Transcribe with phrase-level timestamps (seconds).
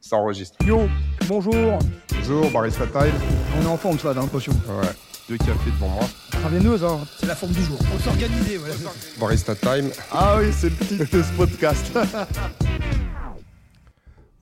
[0.00, 0.56] Ça enregistre.
[0.66, 0.88] Yo,
[1.28, 1.78] bonjour.
[2.16, 3.12] Bonjour, Barista Time.
[3.58, 4.52] On est en forme, ça, dans l'impression.
[4.52, 4.88] Ouais,
[5.28, 6.04] deux cafés devant moi.
[6.30, 7.00] Travailleuse, hein.
[7.18, 7.78] C'est la forme du jour.
[7.78, 8.74] Faut s'organiser, voilà.
[9.18, 9.90] Barista Time.
[10.10, 11.92] Ah oui, c'est le titre de ce podcast.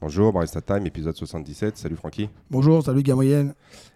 [0.00, 1.76] Bonjour, Barista Time, épisode 77.
[1.76, 2.30] Salut Francky.
[2.48, 3.52] bonjour, salut Gamoyenne.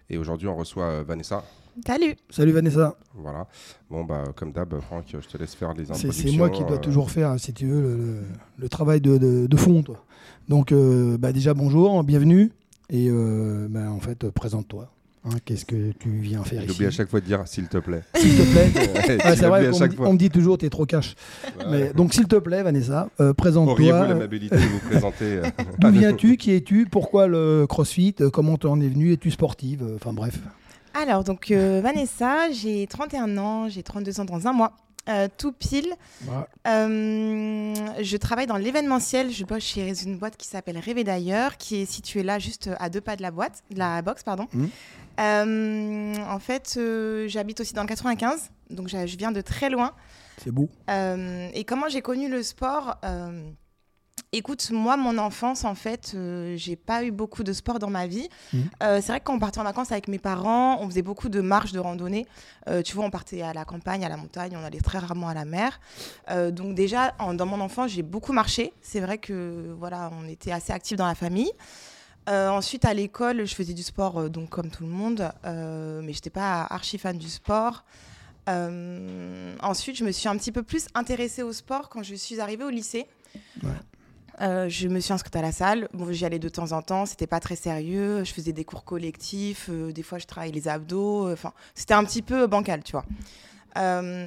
[0.09, 1.43] Et aujourd'hui, on reçoit euh, Vanessa.
[1.85, 2.15] Salut.
[2.29, 2.95] Salut Vanessa.
[3.15, 3.47] Voilà.
[3.89, 6.29] Bon, bah, comme d'hab, Franck, je te laisse faire les introductions.
[6.31, 8.21] c'est moi qui dois euh, toujours faire, si tu veux, le, le-
[8.59, 10.03] le travail de, de- de fond, toi.
[10.49, 12.51] Donc, euh, bah, déjà, bonjour, bienvenue.
[12.89, 14.89] Et euh, bah, en fait, présente-toi.
[15.25, 17.77] Hein, Qu'est-ce que tu viens faire ici oublie à chaque fois de dire s'il te
[17.77, 18.03] plaît.
[18.13, 19.15] S'il te plaît.
[19.37, 19.69] C'est vrai
[19.99, 21.15] on me dit toujours, t'es trop cash.
[21.59, 21.65] Ouais.
[21.71, 24.07] Mais, donc, s'il te plaît, Vanessa, euh, Auriez-vous présente-toi.
[24.09, 25.39] l'amabilité de vous présenter
[25.79, 30.11] D'où viens-tu Qui es-tu Pourquoi le crossfit Comment tu en es venu Es-tu sportive Enfin
[30.13, 30.39] bref.
[30.93, 34.73] Alors, donc euh, Vanessa, j'ai 31 ans, j'ai 32 ans dans un mois.
[35.09, 35.93] Euh, tout pile.
[36.65, 39.31] Euh, je travaille dans l'événementiel.
[39.31, 42.89] Je bosse chez une boîte qui s'appelle Rêver d'ailleurs, qui est située là juste à
[42.89, 44.47] deux pas de la boîte, de la box, pardon.
[45.19, 46.79] Euh, en fait,
[47.27, 49.91] j'habite aussi dans le 95, donc je viens de très loin.
[50.41, 50.69] C'est beau.
[50.87, 52.97] Et comment j'ai connu le sport
[54.35, 58.07] Écoute, moi, mon enfance, en fait, euh, j'ai pas eu beaucoup de sport dans ma
[58.07, 58.27] vie.
[58.51, 58.63] Mhm.
[58.81, 61.29] Euh, c'est vrai que quand on partait en vacances avec mes parents, on faisait beaucoup
[61.29, 62.25] de marches, de randonnées.
[62.67, 65.27] Euh, tu vois, on partait à la campagne, à la montagne, on allait très rarement
[65.29, 65.79] à la mer.
[66.31, 68.73] Euh, donc déjà, en- dans mon enfance, j'ai beaucoup marché.
[68.81, 71.51] C'est vrai que voilà, on était assez actifs dans la famille.
[72.27, 76.01] Euh, ensuite, à l'école, je faisais du sport, euh, donc comme tout le monde, euh,
[76.03, 77.83] mais j'étais pas archi fan du sport.
[78.47, 82.63] Ensuite, je me suis un petit peu plus intéressée au sport quand je suis arrivée
[82.63, 83.05] au lycée.
[83.61, 83.69] Ouais.
[84.41, 85.87] Euh, je me suis inscrite à la salle.
[86.09, 87.05] J'y allais de temps en temps.
[87.05, 88.23] C'était pas très sérieux.
[88.23, 89.69] Je faisais des cours collectifs.
[89.69, 91.27] euh, des fois, je travaillais les abdos.
[91.27, 93.05] euh, Enfin, c'était un petit peu bancal, tu vois.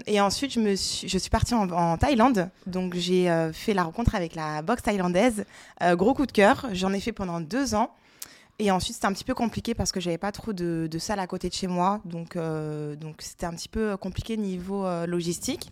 [0.07, 2.51] Et ensuite, je, me suis, je suis partie en, Thaïlande.
[2.67, 5.45] Donc, j'ai fait la rencontre avec la boxe thaïlandaise.
[5.93, 6.67] Gros coup de cœur.
[6.73, 7.91] J'en ai fait pendant deux ans.
[8.59, 11.21] Et ensuite, c'était un petit peu compliqué parce que j'avais pas trop de, de salles
[11.21, 12.01] à côté de chez moi.
[12.05, 15.71] Donc, donc c'était un petit peu compliqué niveau logistique.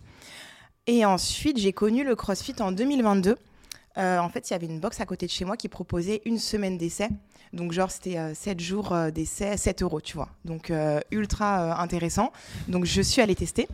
[0.87, 3.35] Et ensuite, j'ai connu le CrossFit en 2022.
[3.97, 6.21] Euh, en fait, il y avait une box à côté de chez moi qui proposait
[6.25, 7.09] une semaine d'essai.
[7.53, 10.29] Donc, genre, c'était 7 jours euh, d'essai, 7 euros, tu vois.
[10.43, 12.31] Donc, euh, ultra euh, intéressant.
[12.67, 13.67] Donc, je suis allée tester.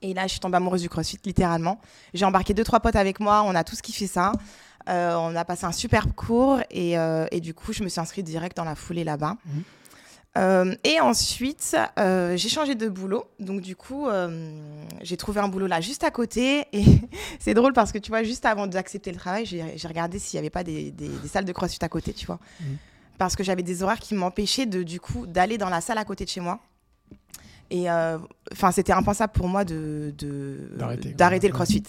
[0.00, 1.80] Et là, je suis tombée amoureuse du CrossFit, littéralement.
[2.12, 3.42] J'ai embarqué deux, trois potes avec moi.
[3.46, 4.32] On a tous kiffé ça.
[4.88, 6.60] Euh, on a passé un super cours.
[6.70, 9.36] Et, euh, du coup, je me suis inscrite direct dans la foulée là-bas.
[9.46, 9.62] Mhm.
[10.36, 13.24] Euh, et ensuite, euh, j'ai changé de boulot.
[13.38, 14.50] Donc, du coup, euh,
[15.02, 16.64] j'ai trouvé un boulot là, juste à côté.
[16.72, 16.84] Et
[17.38, 20.40] c'est drôle parce que, tu vois, juste avant d'accepter le travail, j'ai regardé s'il n'y
[20.40, 22.40] avait pas des, des- des salles de crossfit à côté, tu vois.
[22.60, 22.76] Mhm.
[23.16, 26.04] Parce que j'avais des horaires qui m'empêchaient, de, du coup, d'aller dans la salle à
[26.04, 26.58] côté de chez moi.
[27.70, 27.88] Et
[28.52, 30.12] enfin, c'était impensable pour moi de
[31.14, 31.82] D'arrêter, le crossfit.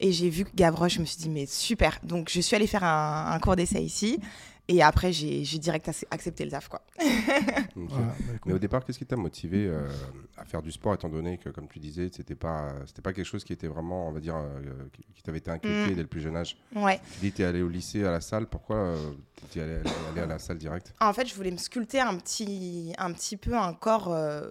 [0.00, 1.98] Et j'ai vu Gavroche, je me suis dit, mais super.
[2.02, 4.18] Donc, je suis allée faire un, un cours d'essai ici.
[4.70, 6.82] Et après, j'ai direct ac- accepté le taf, quoi.
[7.74, 8.32] Voilà, bah.
[8.44, 9.88] Mais au départ, qu'est-ce qui t'a motivé euh,
[10.36, 13.24] à faire du sport, étant donné que, comme tu disais, c'était pas, c'était pas quelque
[13.26, 14.60] chose qui était vraiment, on va dire, euh,
[14.92, 15.94] qui, qui t'avait été inculqué Mm.
[15.94, 16.56] dès le plus jeune âge?
[16.74, 17.00] Ouais.
[17.14, 18.46] Tu dis, t'es allé au lycée, à la salle.
[18.46, 18.96] Pourquoi euh,
[19.52, 19.76] t'es allé,
[20.10, 20.92] allé à la salle direct?
[21.00, 24.50] En fait, je voulais me sculpter un petit, un petit peu un corps, euh,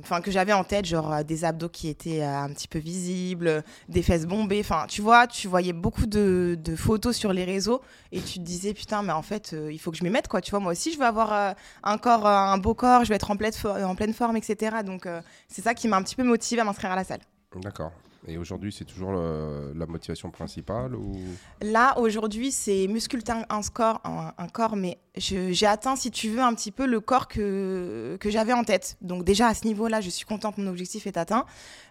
[0.00, 3.62] enfin que j'avais en tête, genre des abdos qui étaient euh, un petit peu visibles,
[3.88, 4.60] des fesses bombées.
[4.60, 7.82] Enfin, tu vois, tu voyais beaucoup de, de photos sur les réseaux
[8.12, 10.28] et tu te disais putain, mais en fait, euh, il faut que je m'y mette
[10.28, 10.40] quoi.
[10.40, 11.52] Tu vois, moi aussi, je veux avoir euh,
[11.82, 14.78] un corps, euh, un beau corps, je veux être en pleine, en pleine forme, etc.
[14.84, 15.08] Donc,
[15.48, 17.20] c'est ça qui m'a un petit peu motivée à m'inscrire à la salle.
[17.56, 17.92] D'accord.
[18.28, 21.16] Et aujourd'hui, c'est toujours le- la motivation principale ou?
[21.62, 26.40] Là, aujourd'hui, c'est musculter un, score, un, un corps, mais j'ai atteint, si tu veux,
[26.40, 28.96] un petit peu le corps que, que j'avais en tête.
[29.00, 31.44] Donc déjà, à ce niveau-là, je suis contente, mon objectif est atteint.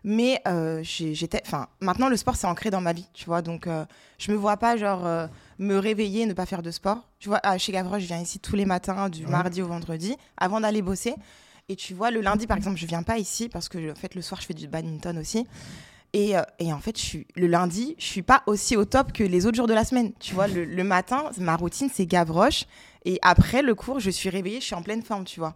[0.04, 3.42] Mais euh, j'étais, enfin, maintenant, le sport, c'est ancré dans ma vie, tu vois.
[3.42, 3.86] Donc, euh,
[4.18, 7.08] je me vois pas, genre, euh, me réveiller et ne pas faire de sport.
[7.20, 9.32] Tu vois, à- chez Gavroche, je viens ici tous les matins, du Ouais.
[9.32, 11.16] mardi au vendredi, avant d'aller bosser.
[11.70, 14.14] Et tu vois, le lundi, par exemple, je viens pas ici parce que, en fait,
[14.16, 15.48] le soir, je fais du badminton aussi.
[16.16, 19.12] Et, euh, et en fait, je suis, le lundi, je suis pas aussi au top
[19.12, 20.14] que les autres jours de la semaine.
[20.20, 22.64] Tu vois, le, le matin, ma routine, c'est Gavroche.
[23.04, 25.56] Et après le cours, je suis réveillée, je suis en pleine forme, tu vois.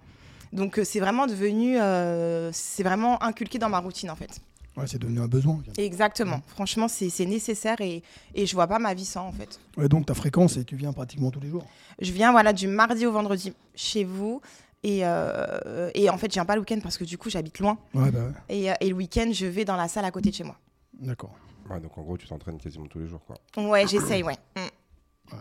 [0.52, 4.42] Donc, euh, c'est vraiment devenu, euh, c'est vraiment inculqué dans ma routine, en fait.
[4.76, 5.62] Ouais, c'est devenu un besoin.
[5.78, 6.42] Exactement.
[6.48, 8.04] Franchement, c'est c'est nécessaire et,
[8.36, 9.60] et je vois pas ma vie sans, en fait.
[9.78, 11.66] Ouais, donc ta fréquence, et tu viens pratiquement tous les jours.
[12.02, 14.42] Je viens, voilà, du mardi au vendredi chez vous.
[14.84, 17.60] Et, euh, et en fait, je viens pas le week-end parce que du coup, j'habite
[17.60, 17.78] loin.
[17.94, 18.32] Ouais, bah ouais.
[18.56, 20.56] Et, euh, et le week-end, je vais dans la salle à côté de chez moi.
[20.94, 21.36] D'accord.
[21.70, 23.36] Ouais, donc en gros, tu t'entraînes quasiment tous les jours, quoi.
[23.62, 24.38] Ouais, j'essaye, ouais.
[24.56, 25.36] Mm.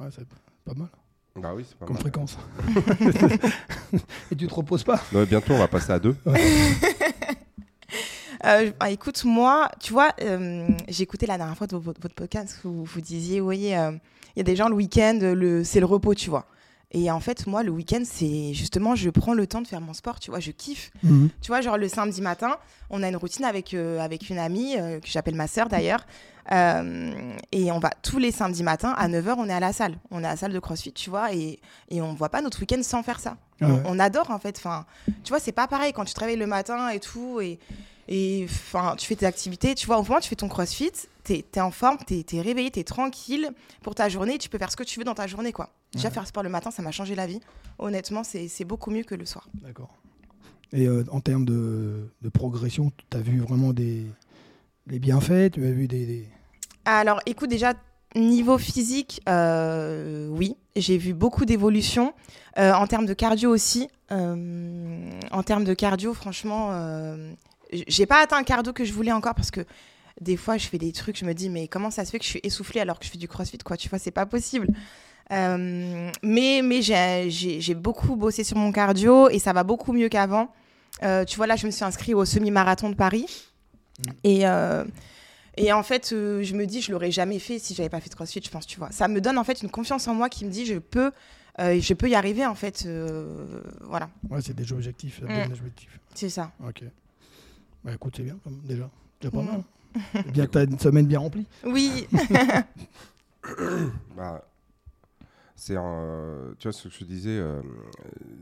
[0.00, 0.26] Ouais, c'est
[0.64, 0.88] pas mal
[1.36, 2.02] Bah oui, c'est pas comme mal.
[2.02, 2.38] fréquence.
[4.30, 5.00] et tu te reposes pas?
[5.12, 6.16] Ouais, bientôt, on va passer à deux.
[8.46, 12.14] Euh, bah, écoute, moi, tu vois, euh, j'ai écouté la dernière fois de votre, votre
[12.14, 13.68] podcast où vous disiez, oui, il
[14.36, 16.44] y a des gens le week-end, le, c'est le repos, tu vois.
[16.96, 19.92] Et en fait, moi, le week-end, c'est justement, je prends le temps de faire mon
[19.94, 20.92] sport, tu vois, je kiffe.
[21.02, 21.28] Mhm.
[21.42, 22.56] Tu vois, genre le samedi matin,
[22.88, 26.06] on a une routine avec, euh, avec une amie, euh, que j'appelle ma sœur d'ailleurs.
[26.52, 27.10] Euh,
[27.52, 29.96] et on va tous les samedis matins, à 9h, on est à la salle.
[30.12, 31.58] On est à la salle de CrossFit, tu vois, et,
[31.90, 33.36] et on ne voit pas notre week-end sans faire ça.
[33.60, 33.82] Ah On- ouais.
[33.86, 34.56] on, adore, en fait.
[34.58, 34.86] Enfin,
[35.24, 37.58] tu vois, c'est pas pareil quand tu te réveilles le matin et tout, et
[38.06, 40.92] et enfin, tu fais tes activités, tu vois, au moins tu fais ton crossfit,
[41.22, 43.50] t'es es en forme, t'es es réveillé, t'es tranquille
[43.82, 45.70] pour ta journée, tu peux faire ce que tu veux dans ta journée, quoi.
[45.94, 46.14] Déjà, Ouais.
[46.14, 47.40] faire sport le matin, ça m'a changé la vie.
[47.78, 49.48] Honnêtement, c'est beaucoup mieux que le soir.
[49.62, 49.94] D'accord.
[50.72, 54.04] Et euh, en termes de, de progression, tu as vu vraiment des,
[54.86, 55.52] des bienfaits?
[55.52, 56.04] Tu as vu des.
[56.06, 56.28] des-
[56.84, 57.74] Alors, écoute, déjà,
[58.16, 62.12] niveau physique, euh, oui, j'ai vu beaucoup d'évolution.
[62.58, 63.88] Euh, en termes de cardio aussi.
[64.10, 66.70] en termes de cardio, franchement,
[67.72, 69.64] j'ai pas atteint un cardio que je voulais encore parce que
[70.20, 72.24] des fois, je fais des trucs, je me dis, mais comment ça se fait que
[72.24, 73.76] je suis essoufflée alors que je fais du crossfit, quoi?
[73.76, 74.68] Tu vois, c'est pas possible.
[75.32, 77.30] Euh, mais mais j'ai-
[77.74, 80.52] beaucoup bossé sur mon cardio et ça va beaucoup mieux qu'avant.
[81.02, 83.26] Euh, tu vois, là, je me suis inscrite au semi-marathon de Paris.
[84.22, 84.84] Et, euh,
[85.56, 88.14] et en fait, je me dis, je l'aurais jamais fait si j'avais pas fait de
[88.14, 88.90] CrossFit, je pense, tu vois.
[88.92, 91.10] Ça me donne en fait une confiance en moi qui me dit, je peux,
[91.58, 92.86] je peux y arriver, en fait.
[93.80, 94.54] voilà, Ouais, c'est
[95.26, 95.28] Mm.
[95.28, 95.98] donne des objectifs.
[96.14, 96.52] c'est ça.
[96.66, 96.84] Ok.
[97.84, 98.90] Bah écoute, c'est bien, déjà.
[99.20, 99.46] Déjà pas Mm.
[99.46, 99.62] mal.
[100.12, 101.46] C'est bien que tu as une semaine bien remplie.
[101.64, 102.06] Oui,
[104.16, 104.42] Bah,
[105.56, 107.60] c'est un- tu vois ce que je disais, euh,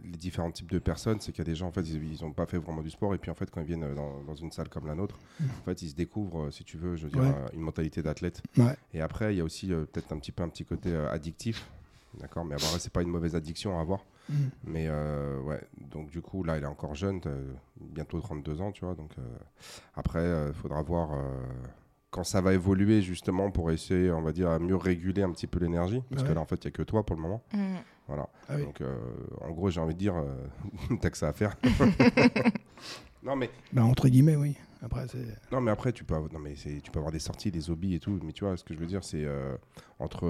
[0.04, 2.32] les différents types de personnes, c'est qu'il y a des gens en fait ils n'ont
[2.32, 4.50] pas fait vraiment du sport et puis en fait quand ils viennent dans, dans une
[4.52, 7.10] salle comme la nôtre, en fait ils se découvrent, euh, si tu veux, je veux
[7.10, 7.28] dire, Ouais.
[7.36, 8.42] euh, une mentalité d'athlète.
[8.56, 8.76] Ouais.
[8.94, 11.10] Et après il y a aussi euh, peut-être un petit peu un petit côté euh,
[11.10, 11.68] addictif,
[12.18, 14.04] d'accord, mais après c'est pas une mauvaise addiction à avoir.
[14.28, 14.34] Mm.
[14.64, 15.60] Mais euh, ouais,
[15.90, 17.20] donc du coup, là, il est encore jeune,
[17.80, 18.94] bientôt 32 ans, tu vois.
[18.94, 19.22] Donc euh,
[19.94, 21.18] après, il faudra voir euh,
[22.10, 25.46] quand ça va évoluer, justement, pour essayer, on va dire, à mieux réguler un petit
[25.46, 26.02] peu l'énergie.
[26.10, 26.28] Parce Ouais.
[26.28, 27.42] que là, en fait, il n'y a que toi pour le moment.
[27.54, 27.74] Mm.
[28.08, 28.28] Voilà.
[28.48, 28.64] Ah oui.
[28.64, 28.98] Donc, euh,
[29.40, 30.34] en gros, j'ai envie de dire, euh,
[31.00, 31.56] t'as que ça à faire.
[33.22, 34.56] non, mais, Bah, entre guillemets, oui.
[34.84, 35.06] Après,
[35.52, 37.94] non, mais après, tu peux, avoir, non, mais tu peux avoir des sorties, des hobbies
[37.94, 38.18] et tout.
[38.24, 39.56] Mais tu vois, ce que je veux dire, c'est euh,
[40.00, 40.26] entre.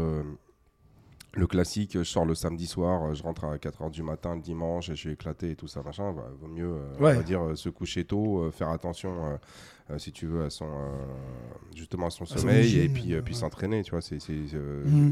[1.35, 4.43] Le classique, je sors le samedi soir, euh, je rentre à 4h du matin le
[4.43, 6.13] dimanche et je suis éclaté et tout ça, machin.
[6.13, 7.13] bah, vaut mieux, euh, Ouais.
[7.15, 9.37] on va dire, euh, se coucher tôt, euh, faire attention, euh,
[9.91, 11.05] euh, si tu veux, à son, euh,
[11.75, 13.33] justement à son sommeil et puis, ouais.
[13.33, 13.83] s'entraîner.
[13.83, 14.35] Tu vois, c'est c'est,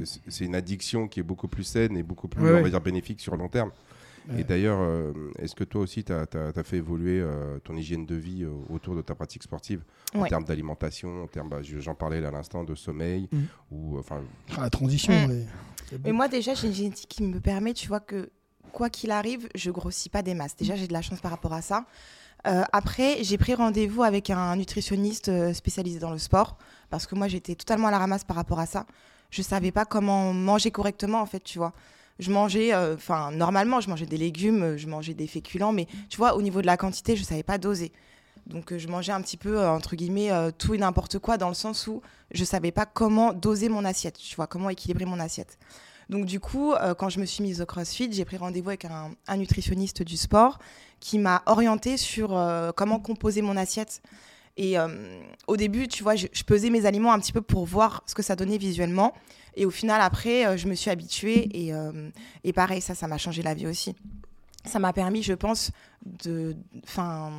[0.04, 2.68] c'est- c'est une addiction qui est beaucoup plus saine et beaucoup plus, Ouais, on va
[2.70, 3.70] dire, bénéfique sur le long terme.
[4.28, 4.42] Ouais.
[4.42, 6.26] Et d'ailleurs, euh, est-ce que toi aussi, tu as,
[6.62, 9.82] fait évoluer euh, ton hygiène de vie euh, autour de ta pratique sportive?
[10.14, 13.46] En termes d'alimentation, en termes, bah, j'en parlais là à l'instant, de sommeil, Mhm.
[13.70, 14.20] ou enfin,
[14.56, 15.30] Ah, la transition, Mm.
[15.30, 15.46] c'est
[16.04, 18.30] Mais moi, déjà, j'ai une génétique qui me permet, tu vois, que
[18.70, 20.56] quoi qu'il arrive, je grossis pas des masses.
[20.56, 21.84] Déjà, j'ai de la chance par rapport à ça.
[22.46, 26.56] Euh, après, j'ai pris rendez-vous avec un nutritionniste euh, spécialisé dans le sport
[26.88, 28.86] parce que moi, j'étais totalement à la ramasse par rapport à ça.
[29.30, 31.72] Je savais pas comment manger correctement, en fait, tu vois.
[32.18, 36.16] Je mangeais, euh, enfin, normalement, je mangeais des légumes, je mangeais des féculents, mais tu
[36.16, 37.92] vois, au niveau de la quantité, je savais pas doser.
[38.50, 41.38] Donc, euh, je mangeais un petit peu, euh, entre guillemets, euh, tout et n'importe quoi,
[41.38, 42.02] dans le sens où
[42.32, 45.58] je savais pas comment doser mon assiette, tu vois, comment équilibrer mon assiette.
[46.10, 49.36] Donc, du coup, quand je me suis mise au CrossFit, j'ai pris rendez-vous avec un,
[49.36, 50.58] nutritionniste du sport
[50.98, 52.30] qui m'a orientée sur
[52.76, 54.02] comment composer mon assiette.
[54.56, 54.74] Et
[55.46, 58.24] au début, tu vois, je, pesais mes aliments un petit peu pour voir ce que
[58.24, 59.14] ça donnait visuellement.
[59.54, 61.48] Et au final, après, je me suis habituée.
[61.56, 61.72] Et,
[62.42, 63.94] et pareil, ça, ça m'a changé la vie aussi.
[64.64, 65.70] Ça m'a permis, je pense,
[66.04, 67.30] de, enfin,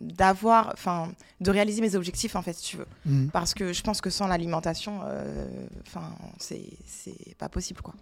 [0.00, 2.86] d'avoir, enfin, de réaliser mes objectifs, en fait, si tu veux.
[3.04, 3.28] Mm.
[3.28, 7.94] Parce que je pense que sans l'alimentation, euh, enfin, c'est, c'est pas possible, quoi.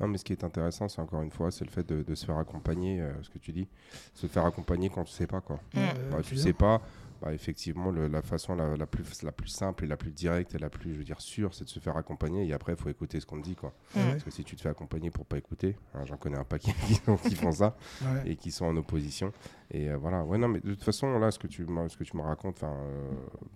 [0.00, 2.14] Non, mais ce qui est intéressant, c'est encore une fois, c'est le fait de, de
[2.16, 3.68] se faire accompagner, euh, ce que tu dis,
[4.14, 5.60] se faire accompagner quand tu sais pas quoi.
[5.74, 5.78] Mm.
[5.78, 6.80] Ouais, Bah, tu sais pas,
[7.22, 10.54] bah, effectivement, le- la façon la, la plus, la plus simple et la plus directe
[10.54, 12.46] et la plus, je veux dire, sûre, c'est de se faire accompagner.
[12.46, 13.72] Et après, il faut écouter ce qu'on te dit, quoi.
[13.94, 14.02] Ouais.
[14.10, 16.72] Parce que si tu te fais accompagner pour pas écouter, hein, j'en connais un paquet
[16.86, 18.32] qui, font- qui font ça Ouais.
[18.32, 19.32] et qui sont en opposition.
[19.70, 20.24] Et euh, voilà.
[20.24, 22.22] Ouais, non, mais de toute façon, là, ce que tu, me- ce que tu me
[22.22, 23.10] racontes, enfin, euh,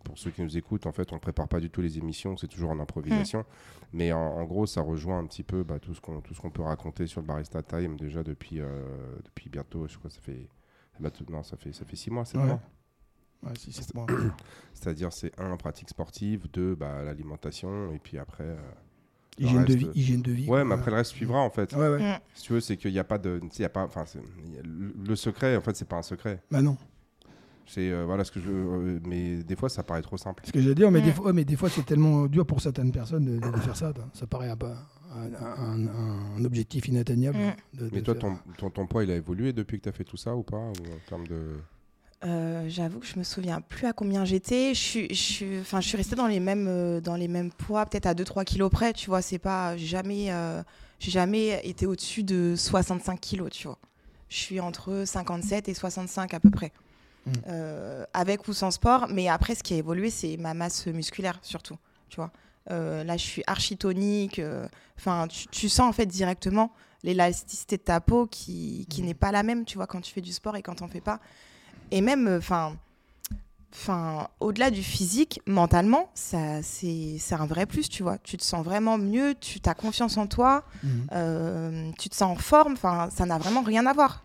[0.04, 2.48] pour ceux qui nous écoutent, en fait, on prépare pas du tout les émissions, c'est
[2.48, 3.44] toujours en improvisation.
[3.92, 6.40] Mais en, en gros, ça rejoint un petit peu bah, tout ce qu'on tout ce
[6.40, 8.66] qu'on peut raconter sur le Barista Time déjà depuis, euh,
[9.24, 10.48] depuis bientôt, je crois, que ça fait.
[11.00, 12.56] bah, tout- non, ça fait, ça fait six mois, sept Ouais.
[13.42, 13.72] Ouais, si.
[14.74, 18.44] C'est-à-dire, c'est un, pratique sportive, deux, bah, l'alimentation, et puis après.
[18.44, 18.56] euh,
[19.38, 19.90] Hygiène de reste- vie.
[20.00, 20.48] Hygiène de vie.
[20.48, 21.72] Ouais, mais après, le reste suivra, en fait.
[21.74, 21.98] Ouais, ouais.
[22.14, 22.18] Mm.
[22.34, 23.40] Si tu veux, c'est qu'il n'y a pas de.
[23.58, 23.84] Y a pas.
[23.84, 24.04] Enfin,
[24.64, 26.42] le, le secret, en fait, c'est pas un secret.
[26.50, 26.76] Bah non.
[27.66, 27.90] C'est.
[27.90, 28.50] euh, voilà ce que je.
[28.50, 30.42] euh, mais des fois, ça paraît trop simple.
[30.46, 31.04] Ce que j'allais dire, mais, Mm.
[31.04, 33.60] des fois, ouais, mais des fois, c'est tellement dur pour certaines personnes de, de- de
[33.60, 33.92] faire ça.
[34.14, 34.56] Ça paraît un,
[35.14, 37.36] un, un- un- un objectif inatteignable.
[37.38, 37.78] Mm.
[37.78, 39.92] de- de Mais toi, ton, ton, ton poids, il a évolué depuis que tu as
[39.92, 41.56] fait tout ça ou pas ou en termes de...
[42.24, 44.74] Euh, J'avoue que je me souviens plus à combien j'étais.
[44.74, 47.50] Je suis, je suis, enfin, je suis restée dans les mêmes, euh, dans les mêmes
[47.52, 48.92] poids, peut-être à 2-3 kilos près.
[48.92, 50.62] Tu vois, c'est pas, j'ai jamais, euh,
[50.98, 53.50] j'ai jamais été au-dessus de 65 kilos.
[53.50, 53.78] Tu vois,
[54.28, 56.72] je suis entre 57 et 65 à peu près,
[57.26, 57.32] Mm.
[57.48, 59.08] Euh, avec ou sans sport.
[59.10, 61.76] Mais après, ce qui a évolué, c'est ma masse musculaire surtout.
[62.08, 62.30] Tu vois,
[62.70, 64.38] là, je suis archi tonique.
[64.38, 66.70] euh, Enfin, tu, tu sens en fait directement
[67.02, 69.64] l'élasticité de ta peau qui, qui n'est pas la même.
[69.64, 71.18] Tu vois, quand tu fais du sport et quand t'en fais pas.
[71.90, 72.74] Et même, enfin,
[73.72, 78.18] enfin, au-delà du physique, mentalement, ça, c'est, c'est un vrai plus, tu vois.
[78.18, 81.06] Tu te sens vraiment mieux, tu as confiance en toi, Mhm.
[81.12, 82.72] euh, tu te sens en forme.
[82.74, 84.24] Enfin, ça n'a vraiment rien à voir.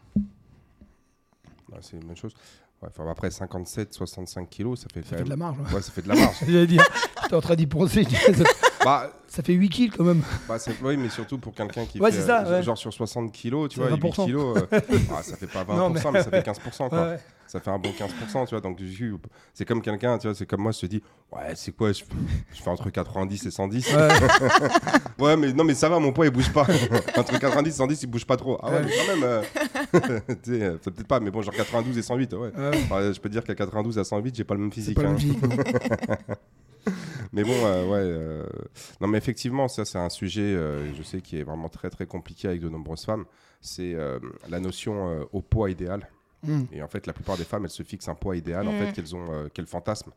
[1.71, 2.33] Ouais, c'est une bonne chose.
[2.81, 5.59] Ouais, enfin, après 57, 65 kilos, ça fait, Ça quand fait de la même- marge.
[5.59, 5.75] ouais.
[5.75, 6.35] Ouais, ça fait de la marge.
[6.41, 6.83] J'allais dire,
[7.21, 8.03] j'étais en train d'y penser.
[8.05, 8.43] ça,
[8.83, 10.23] bah, ça fait 8 kills quand même.
[10.47, 12.63] bah, oui, mais surtout pour quelqu'un qui Ouais, fait ça, euh, ouais.
[12.63, 14.25] genre sur 60 kilos, tu vois, 8 20%.
[14.25, 14.65] kilos, euh,
[15.15, 16.01] ah, ça fait pas 20%, Non, mais...
[16.11, 16.89] mais- ça fait 15%.
[16.89, 17.17] Quoi.
[17.51, 18.61] Ça fait un bon 15%, tu vois.
[18.61, 18.79] Donc,
[19.53, 21.03] c'est comme quelqu'un, tu vois, c'est comme moi, je te dis,
[21.33, 22.01] ouais, c'est quoi, je,
[22.53, 23.93] je fais entre 90 et 110.
[23.93, 24.07] Ouais.
[25.19, 26.65] Ouais, mais non, mais ça va, mon poids il bouge pas.
[27.17, 28.57] Entre 90 et 110, il bouge pas trop.
[28.63, 28.85] Ah ouais, Ouais.
[28.85, 29.23] mais quand même.
[29.23, 29.41] euh,
[30.47, 32.51] euh, peut-être pas, mais bon, genre 92 et 108, ouais.
[32.55, 34.95] Je peux te dire qu'à 92 à 108, j'ai pas le même physique.
[34.95, 35.15] pas hein.
[35.17, 36.35] même.
[37.33, 37.99] Mais bon, euh, ouais.
[38.01, 38.45] euh,
[38.99, 42.05] Non, mais effectivement, ça, c'est un sujet, euh, je sais, qui est vraiment très, très
[42.05, 43.25] compliqué avec de nombreuses femmes.
[43.61, 43.95] C'est
[44.49, 46.09] la notion au poids idéal.
[46.43, 46.67] Mhm.
[46.71, 48.91] Et en fait, la plupart des femmes, elles se fixent un poids idéal, en fait,
[48.93, 50.13] qu'elles ont, euh, qu'elles fantasment.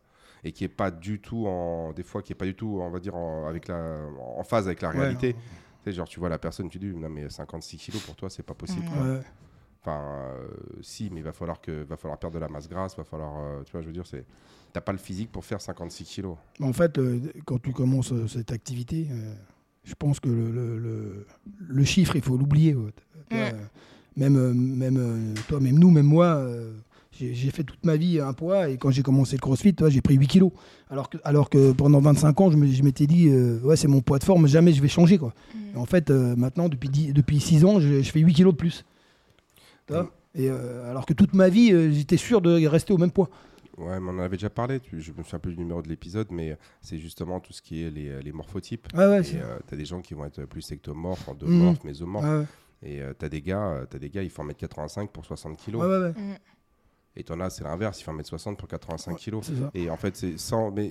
[0.47, 1.93] Et qui est pas du tout en.
[1.93, 4.00] Des fois, qui est pas du tout, on va dire, en, avec la,
[4.37, 4.99] en phase avec la Ouais.
[5.00, 5.33] réalité.
[5.35, 5.38] Tu
[5.90, 8.43] sais, genre, tu vois la personne, tu dis, non, mais 56 kilos pour toi, c'est
[8.43, 8.87] pas possible.
[8.95, 9.02] Quoi.
[9.14, 9.21] Ouais.
[9.81, 10.49] Enfin, euh,
[10.83, 13.38] si, mais il va falloir, que, va falloir perdre de la masse grasse, va falloir.
[13.38, 14.25] euh, tu vois, je veux dire, c'est.
[14.73, 16.37] T'as pas le physique pour faire 56 kilos.
[16.61, 19.35] En fait, euh, quand tu commences euh, cette activité, euh,
[19.85, 21.26] je pense que le, le, le-
[21.59, 22.75] le chiffre, il faut l'oublier.
[22.75, 22.93] ouais.
[24.16, 24.23] Tu Mm.
[24.23, 26.73] Même, euh, même euh, toi, même nous, même moi, euh,
[27.12, 30.00] j'ai fait toute ma vie un poids et quand j'ai commencé le crossfit, toi, j'ai
[30.00, 30.50] pris 8 kilos.
[30.90, 34.18] Alors que, alors que pendant 25 ans, je m'étais dit, euh, ouais, c'est mon poids
[34.18, 35.18] de forme, jamais je vais changer.
[35.18, 35.33] Quoi.
[35.75, 38.52] Et en fait, euh, maintenant, depuis, 10 depuis 6 ans, je, je fais 8 kilos
[38.54, 38.85] de plus.
[39.87, 43.12] Tu vois et, euh, alors que toute ma vie, j'étais sûr de rester au même
[43.12, 43.30] poids.
[43.78, 44.80] Ouais, mais on en avait déjà parlé.
[44.80, 47.83] Tu, je me souviens plus du numéro de l'épisode, mais c'est justement tout ce qui
[47.85, 48.88] est les, les morphotypes.
[48.97, 51.33] Ouais, ouais, euh, t'as des gens qui vont être plus ectomorphes, Mhm.
[51.35, 52.25] endomorphes, mésomorphes.
[52.25, 52.44] ouais, ouais.
[52.85, 55.83] Et euh, t'as des gars, euh, t'as des gars, ils font 1m85 pour 60 kilos.
[55.83, 56.37] Ouais, ouais, ouais, Mm.
[57.17, 59.17] Et t'en as, c'est l'inverse, ils font 1m60 pour 85 Ouais.
[59.19, 59.45] kilos.
[59.47, 59.71] c'est ça.
[59.73, 60.91] Et en fait, c'est sans, mais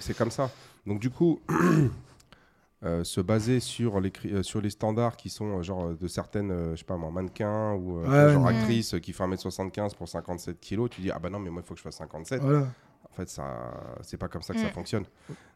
[0.00, 0.50] c'est- comme ça.
[0.84, 1.40] Donc du coup,
[2.84, 6.50] euh, se baser sur les euh, sur les standards qui sont euh, genre de certaines,
[6.50, 8.56] euh, je sais pas moi, mannequins ou euh, Ouais, genre ouais.
[8.56, 11.66] actrices qui font 1m75 pour 57 kilos, tu dis ah bah non mais moi il
[11.68, 12.40] faut que je fasse 57.
[12.42, 12.66] Voilà.
[13.10, 14.72] En fait, ça, c'est pas comme ça que ça Mm.
[14.72, 15.04] fonctionne.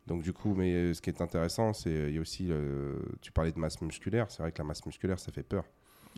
[0.07, 2.51] Donc du coup, mais euh, ce qui est intéressant, c'est euh, il y a aussi,
[3.21, 4.27] tu parlais de masse musculaire.
[4.31, 5.65] C'est vrai que la masse musculaire, ça fait peur.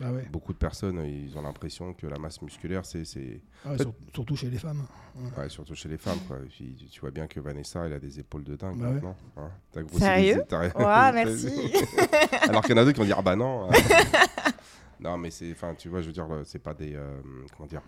[0.03, 0.27] Ah ouais.
[0.29, 3.83] Beaucoup de personnes, euh, ils ont l'impression que la masse musculaire, c'est, c'est Ouais, fait-
[3.83, 4.85] sur- surtout chez les femmes.
[5.37, 6.19] ouais, surtout chez les femmes.
[6.27, 6.39] Quoi.
[6.39, 8.93] Et puis, tu vois bien que Vanessa, elle a des épaules de dingue Bah ouais.
[8.95, 9.15] maintenant.
[9.37, 9.49] hein.
[9.71, 10.35] T'as grossi Sérieux?
[10.39, 11.47] les- t'as- Ouais, merci.
[12.49, 13.69] Alors qu'il y en a d'autres qui vont dire ah bah non.
[14.99, 17.21] non, mais c'est, enfin, tu vois, je veux dire, c'est pas des, euh,
[17.55, 17.81] comment dire.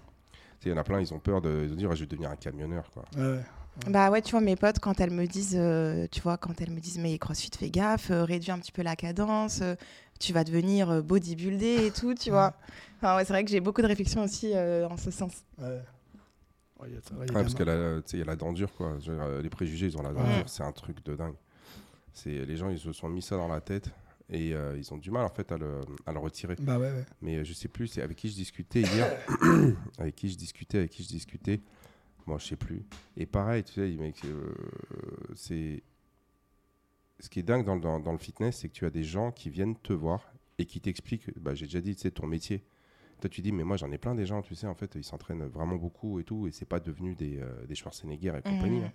[0.66, 2.30] Il y en a plein, ils ont peur de, de dire ah, je vais devenir
[2.32, 2.90] un camionneur.
[2.92, 3.04] Quoi.
[3.16, 3.42] Ouais.
[3.88, 6.72] Bah ouais, tu vois, mes potes, quand elles me disent, euh, tu vois, quand elles
[6.72, 9.76] me disent, mais CrossFit, fais gaffe, euh, réduis un petit peu la cadence, euh,
[10.20, 12.54] tu vas devenir euh, bodybuildé et tout, tu vois.
[12.98, 15.32] Enfin, ouais, c'est vrai que j'ai beaucoup de réflexions aussi euh, en ce sens.
[15.60, 15.80] Ouais.
[16.80, 18.36] Ouais, il y a ça, ouais, il y a Ouais, parce qu'il y a la-
[18.36, 18.98] dent dure, quoi.
[18.98, 20.38] Dire, euh, les préjugés, ils ont la dent Ouais.
[20.38, 21.36] dure, c'est un truc de dingue.
[22.14, 23.92] C'est, les gens, ils se sont mis ça dans la tête
[24.30, 26.56] et euh, ils ont du mal, en fait, à le, à le retirer.
[26.60, 27.06] Bah ouais, ouais.
[27.22, 29.18] Mais euh, je sais plus, c'est avec qui je discutais hier.
[30.00, 31.62] avec qui je discutais, avec qui je discutais.
[32.26, 32.84] Moi, je sais plus.
[33.16, 34.54] Et pareil, tu sais, mec, euh,
[35.36, 35.82] c'est.
[37.20, 39.04] Ce qui est dingue dans, le- dans, dans le fitness, c'est que tu as des
[39.04, 41.38] gens qui viennent te voir et qui t'expliquent.
[41.40, 42.64] Bah, J'ai déjà dit, tu sais, ton métier.
[43.22, 45.04] Toi, tu dis, mais moi, j'en ai plein des gens, tu sais, en fait, ils
[45.04, 48.80] s'entraînent vraiment beaucoup et tout, et c'est pas devenu des, euh, des Schwarzenegger et compagnie.
[48.82, 48.86] Mhm.
[48.86, 48.92] hein.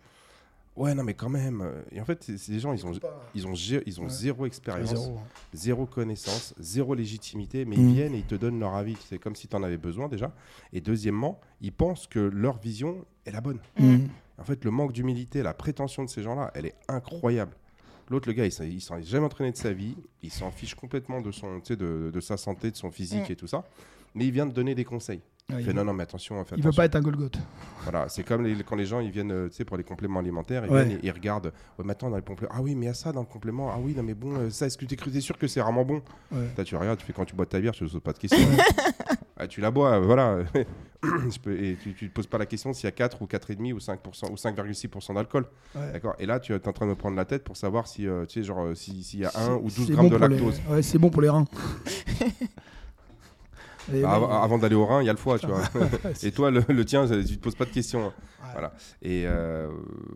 [0.74, 1.60] Ouais, non, mais quand même.
[1.60, 2.92] euh, Et en fait, des gens, ils ont,
[3.34, 3.52] ils ont,
[3.84, 4.08] ils ont Ouais.
[4.10, 5.18] zéro expérience Zéro.
[5.52, 7.88] zéro connaissance, zéro légitimité, mais Mm.
[7.88, 8.96] ils viennent et ils te donnent leur avis.
[9.08, 10.32] C'est comme si tu en avais besoin déjà.
[10.72, 13.58] Et deuxièmement, ils pensent que leur vision est la bonne.
[13.78, 14.08] Mhm.
[14.38, 17.54] En fait, le manque d'humilité, la prétention de ces gens-là, elle est incroyable.
[18.08, 18.64] L'autre, le gars, il s'en-
[18.96, 19.94] est jamais entraîné de sa vie.
[20.22, 23.32] Il s'en fiche complètement de, son, de, de sa santé, de son physique Mm.
[23.32, 23.62] et tout ça.
[24.14, 25.20] Mais il vient de donner des conseils.
[25.50, 26.36] Il fait veut- non, non, mais attention.
[26.44, 26.76] fais il veut attention.
[26.80, 27.36] pas être un Golgoth.
[27.82, 30.20] Voilà, c'est comme les- quand les gens ils viennent, euh, tu sais, pour les compléments
[30.20, 30.84] alimentaires, ils Ouais.
[30.84, 31.52] viennent et ils regardent.
[31.78, 32.52] Ouais, maintenant dans les compléments.
[32.54, 33.70] Ah oui, mais il y a ça dans le complément.
[33.70, 35.84] Ah oui, non, mais bon, euh, ça, est-ce que tu es sûr que c'est vraiment
[35.84, 36.00] bon?
[36.30, 36.64] Ouais.
[36.64, 38.38] Tu regardes, tu fais quand tu bois ta bière, tu ne poses pas de questions.
[39.38, 40.38] Ah, tu la bois, euh, voilà.
[41.48, 43.78] Et tu ne te poses pas la question s'il y a 4 ou 4,5 ou
[43.80, 45.46] 5% ou 5,6% d'alcool.
[45.74, 46.14] D'accord?
[46.20, 48.24] Et là, tu es en train de me prendre la tête pour savoir si, euh,
[48.24, 50.18] tu sais, genre, euh, si- s'il y a 1 ou 12 C'est grammes bon de
[50.18, 50.60] pour les- lactose.
[50.70, 51.46] Ouais, c'est bon pour les reins.
[53.92, 55.62] Et Bah, avant d'aller au Rhin, il y a le foie, tu vois.
[56.22, 58.06] Et toi, le, le tien, tu te poses pas de questions.
[58.06, 58.12] hein.
[58.42, 58.48] Ouais.
[58.52, 58.72] Voilà.
[59.00, 59.68] Et euh,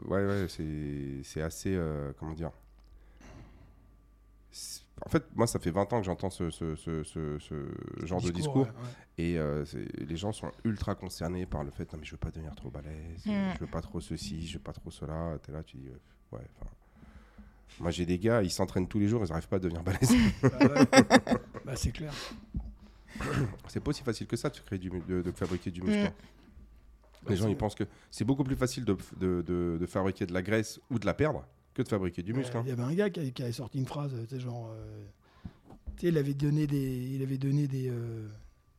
[0.06, 1.74] ouais, ouais, c'est c'est assez.
[1.74, 2.50] euh, comment dire?
[5.04, 8.20] En fait, moi, ça fait 20 ans que j'entends ce, ce- ce- ce- ce genre
[8.22, 8.62] de discours.
[8.62, 8.72] ouais, ouais.
[9.18, 12.16] Et euh, c'est- les gens sont ultra concernés par le fait non, mais je veux
[12.16, 13.52] pas devenir trop balèze, Mm.
[13.54, 15.36] je veux pas trop ceci, je veux pas trop cela.
[15.42, 16.70] T'es là, tu dis, euh, ouais, enfin.
[17.78, 20.14] Moi, j'ai des gars, ils s'entraînent tous les jours, ils n'arrivent pas à devenir balèzes.
[20.42, 20.86] Bah, ouais.
[21.66, 22.12] Bah, c'est clair.
[23.68, 25.98] c'est pas aussi facile que ça de, créer du, mu- de, de fabriquer du muscle.
[26.04, 26.12] Mm.
[27.28, 30.26] Les Ouais, gens, ils pensent que c'est beaucoup plus facile de, de- de- de fabriquer
[30.26, 31.44] de la graisse ou de la perdre
[31.74, 32.56] que de fabriquer du muscle.
[32.56, 32.64] Euh, hein.
[32.64, 34.70] Il y avait un gars qui, avait- qui avait sorti une phrase, tu sais, genre,
[34.72, 35.04] euh,
[36.02, 38.28] il avait donné des, il avait donné des, euh,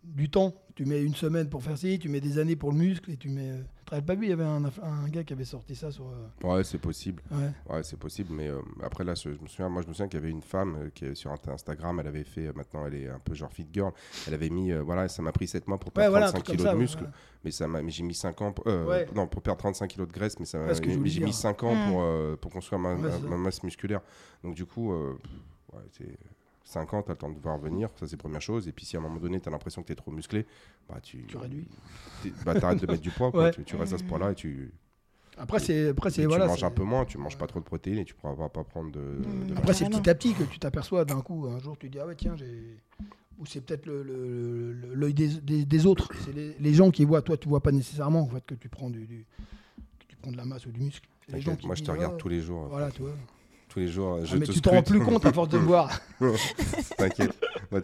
[0.04, 0.54] du temps.
[0.76, 3.18] Tu mets une semaine pour faire ci, tu mets des années pour le muscle et
[3.18, 3.50] tu mets.
[3.50, 6.06] euh, rappelles pas lui, il y avait un, un gars qui avait sorti ça sur.
[6.08, 7.24] euh, Ouais, c'est possible.
[7.32, 7.50] ouais.
[7.76, 8.30] Ouais, c'est possible.
[8.32, 10.44] Mais euh, après, là, je me souviens, moi, je me souviens qu'il y avait une
[10.44, 13.18] femme euh, qui est sur Insta- Instagram, elle avait fait, euh, maintenant, elle est un
[13.18, 13.92] peu genre fit girl.
[14.28, 16.32] Elle avait mis, euh, voilà, ça m'a pris 7 mois pour Ouais, perdre voilà, un
[16.32, 16.72] 35 truc comme kilos ça.
[16.74, 17.04] de ouais, muscle.
[17.04, 17.10] ouais.
[17.44, 19.08] Mais, ça m'a- mais j'ai mis 5 ans, euh, Ouais.
[19.16, 20.74] non, pour perdre 35 kilos de graisse, mais, ça Ouais,
[21.06, 21.90] j'ai mis 5 ans Mm.
[21.90, 24.02] pour, euh, pour construire ma, Ouais, ma- ma masse musculaire.
[24.44, 25.14] Donc, du coup, euh,
[25.74, 26.18] ouais, c'est
[26.68, 28.68] 5 ans, tu as le temps de voir venir, ça c'est première chose.
[28.68, 30.46] Et puis, si à un moment donné, tu as l'impression que tu es trop musclé,
[30.90, 31.66] bah, tu, Tu réduis.
[32.46, 33.44] Bah, arrêtes de mettre du poids, quoi.
[33.46, 33.52] Ouais.
[33.52, 34.74] tu, tu restes à ce poids-là et tu,
[35.38, 35.90] Après, c'est.
[35.90, 36.24] Après, c'est.
[36.24, 38.14] tu Voilà, manges c'est- un peu moins, tu manges pas trop de protéines et tu
[38.16, 39.00] pourras pas, pas prendre de.
[39.00, 39.48] Mm.
[39.48, 41.48] de Après, c'est petit à petit que tu t'aperçois d'un coup.
[41.48, 42.78] Un jour, tu dis, ah ouais, tiens, j'ai.
[43.40, 46.10] Ou c'est peut-être le- le- le- l'œil des, des- des autres.
[46.26, 47.22] C'est les, les gens qui voient.
[47.22, 49.26] Toi, tu vois pas nécessairement en fait, que tu prends, du, du-
[50.00, 51.08] que tu prends de la masse ou du muscle.
[51.30, 52.68] Les gens moi je te regarde ah, tous les jours.
[52.68, 53.12] Voilà, tu vois.
[53.78, 55.60] Tous les jours, je Ah, mais te tu t'en rends plus compte à force de
[55.60, 56.02] voir.
[56.98, 57.32] T'inquiète.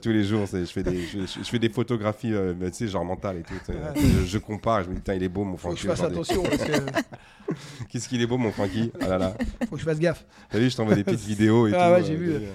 [0.01, 3.05] Tous les jours, je fais des, je, fais des photographies, euh, mais tu sais, genre
[3.05, 3.53] mentales et tout.
[3.71, 3.77] Ouais.
[4.01, 5.81] Je, je compare, et je me dis, tiens, il est beau, mon Faut que Francky.
[5.83, 6.71] je fasse attention parce que
[7.89, 8.91] Qu'est-ce qu'il est beau, mon Francky?
[9.01, 9.37] Ah là là.
[9.69, 10.25] faut que je fasse gaffe.
[10.49, 11.93] T'as vu, je t'envoie des petites vidéos et Ah tout.
[11.93, 12.39] ouais, j'ai euh, vu.
[12.39, 12.47] des-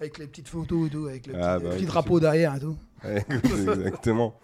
[0.00, 2.60] Avec les petites photos et tout, avec le Ah, petit, bah petit drapeau derrière et
[2.60, 2.76] tout.
[3.02, 4.38] Ouais, exactement.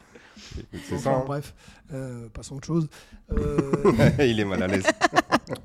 [0.99, 1.11] Ça.
[1.11, 1.25] Hein.
[1.26, 1.52] Bref,
[1.92, 2.88] euh, passons à autre chose.
[3.32, 4.85] Euh, il est mal à l'aise.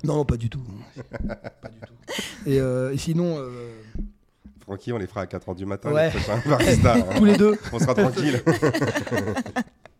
[0.04, 0.60] Non, pas du tout.
[1.28, 1.94] pas du tout.
[2.46, 3.50] Et, euh, et sinon, euh,
[4.62, 5.92] Francky, on les fera à 4h du matin.
[5.92, 6.10] Ouais.
[6.12, 7.04] les hein.
[7.16, 7.56] tous les deux.
[7.72, 8.42] On sera tranquille.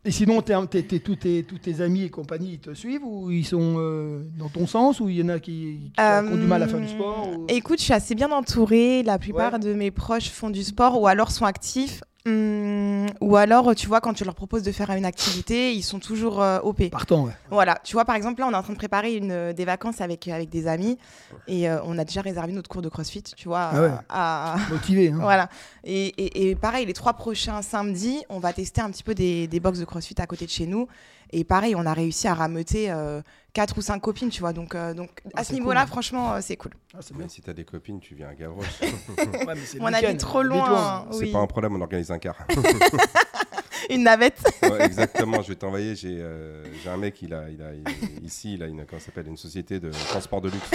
[0.04, 3.44] Et sinon, t'es- tous, tes, tous tes amis et compagnie, ils te suivent ou ils
[3.44, 6.62] sont euh, dans ton sens ou il y en a qui, qui ont du mal
[6.62, 9.02] à faire du sport ou- Euh, Écoute, je suis assez bien entourée.
[9.02, 9.58] La plupart Ouais.
[9.58, 12.04] de mes proches font du sport ou alors sont actifs.
[12.26, 16.00] Hum, ou alors, tu vois, quand tu leur proposes de faire une activité, ils sont
[16.00, 16.90] toujours euh, OP.
[16.90, 17.32] Partant, ouais.
[17.50, 19.64] Voilà, tu vois, par exemple, là, on est en train de préparer une, euh, des
[19.64, 20.98] vacances avec, avec des amis
[21.46, 23.70] et euh, on a déjà réservé notre cours de CrossFit, tu vois.
[23.72, 23.90] Ah ouais.
[24.08, 25.10] à- Motivé.
[25.12, 25.18] Hein.
[25.20, 25.48] Voilà.
[25.84, 29.46] Et, et- et pareil, les trois prochains samedis, on va tester un petit peu des,
[29.46, 30.88] des box de CrossFit à côté de chez nous.
[31.30, 33.20] Et pareil, on a réussi à rameuter euh,
[33.52, 34.52] quatre ou cinq copines, tu vois.
[34.52, 35.88] Donc, euh, donc Ah, à ce c'est niveau-là, cool.
[35.88, 36.72] franchement, euh, c'est cool.
[36.94, 37.28] Ah, c'est bien.
[37.28, 38.66] Si t'as des copines, tu viens à Gavroche.
[38.80, 41.06] Ouais, c'est On habite trop loin.
[41.10, 41.32] C'est Oui.
[41.32, 42.36] pas un problème, on organise un car.
[43.90, 44.40] Une navette.
[44.62, 45.94] Ouais, exactement, je vais t'envoyer.
[45.94, 49.00] J'ai euh, j'ai un mec, il a, il a, il- ici, il a une, comment
[49.00, 50.70] s'appelle, une société de transport de luxe.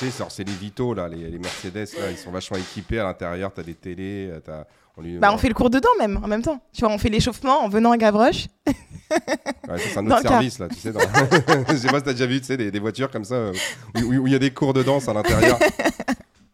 [0.00, 2.98] Tu sais, genre, c'est les Vito, là, les, les Mercedes, là, ils sont vachement équipés
[2.98, 3.52] à l'intérieur.
[3.54, 4.64] T'as des télés, euh, t'as.
[4.96, 6.60] On lui, Bah, on fait le cours dedans même, en même temps.
[6.72, 8.46] Tu vois, on fait l'échauffement en venant à Gavroche.
[9.68, 10.32] Ouais, c'est un autre car.
[10.32, 10.92] service, là, tu sais.
[10.92, 11.00] Dans...
[11.68, 13.52] Je sais pas si t'as déjà vu, tu sais, des, des voitures comme ça, euh,
[14.04, 15.58] où il y a des cours de danse à l'intérieur.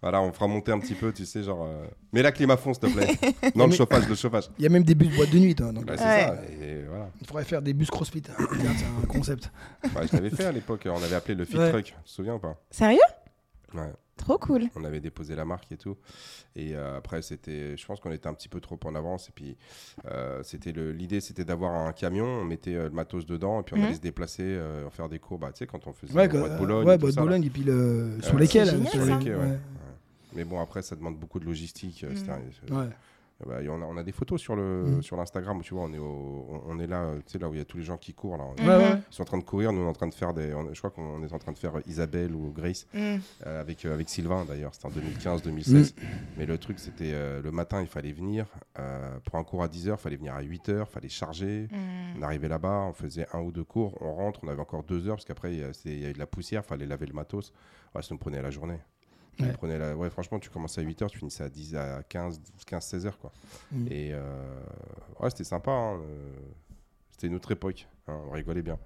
[0.03, 1.65] Voilà, on fera monter un petit peu, tu sais, genre.
[1.67, 3.17] euh, Mets la clim à fond, s'il te plaît.
[3.57, 4.45] Non, le chauffage, le chauffage.
[4.59, 5.55] Il y a même des bus boîte de nuit.
[5.55, 6.27] Toi, donc, Ouais, c'est Ouais.
[6.27, 6.35] ça.
[6.63, 7.09] Et voilà.
[7.21, 8.23] Il faudrait faire des bus CrossFit.
[8.31, 8.45] hein.
[8.77, 9.51] C'est un concept.
[9.85, 11.71] Ouais, je l'avais fait à l'époque, on avait appelé le Fit Ouais.
[11.73, 12.55] Truck, tu te souviens ou pas?
[12.71, 13.01] Sérieux?
[13.77, 13.93] Ouais.
[14.17, 14.63] Trop cool.
[14.75, 15.97] On avait déposé la marque et tout.
[16.55, 19.29] Et euh, après, c'était, je pense qu'on était un petit peu trop en avance.
[19.29, 19.59] Et puis,
[20.07, 23.75] euh, c'était l'idée, c'était d'avoir un camion, on mettait euh, le matos dedans, et puis
[23.79, 25.39] on allait se déplacer, euh, faire des cours.
[25.39, 26.87] Bah, tu sais, quand on faisait Ouais, le Bois de Boulogne.
[26.87, 27.17] ouais, Bois de.
[27.17, 29.35] Boulogne et puis le, sur lesquels hein, sur les- Ok, ouais.
[29.35, 29.59] ouais.
[30.35, 32.05] Mais bon, après, ça demande beaucoup de logistique.
[32.71, 32.89] Ouais.
[33.45, 35.93] Bah, et on, a, on a des photos sur, le, sur l'Instagram tu vois, on
[35.93, 37.77] est, au- on, on est là, euh, tu sais, là où il y a tous
[37.77, 38.37] les gens qui courent.
[38.39, 38.45] Là.
[39.11, 40.55] Ils sont en train de courir, nous on est en train de faire des.
[40.55, 42.87] on- je crois qu'on est en train de faire Isabelle ou Grace.
[42.95, 43.17] Mm.
[43.47, 45.93] Euh, avec, euh, avec Sylvain d'ailleurs, c'était en 2015-2016.
[45.95, 46.05] Mm.
[46.39, 48.47] Mais le truc, c'était euh, le matin, il fallait venir.
[48.79, 51.69] euh, pour un cours à 10h, il fallait venir à 8h, il fallait charger.
[51.71, 52.19] Mm.
[52.19, 55.09] On arrivait là-bas, on faisait un ou deux cours, on rentre, on avait encore deux
[55.09, 55.67] heures parce qu'après, il y a-
[56.05, 57.53] avait de la poussière, il fallait laver le matos.
[57.95, 58.79] Ouais, ça nous prenait la journée.
[59.45, 59.53] Ouais.
[59.53, 59.95] prenait la...
[59.97, 63.13] ouais, franchement, tu commençais à 8h, tu finissais à 10 à 15, 15 16h.
[63.21, 63.33] Quoi.
[63.73, 63.87] Mm.
[63.91, 64.61] Et euh,
[65.21, 65.71] ouais, c'était sympa.
[65.71, 66.31] hein, euh,
[67.11, 68.79] C'était une autre époque, hein, on rigolait bien.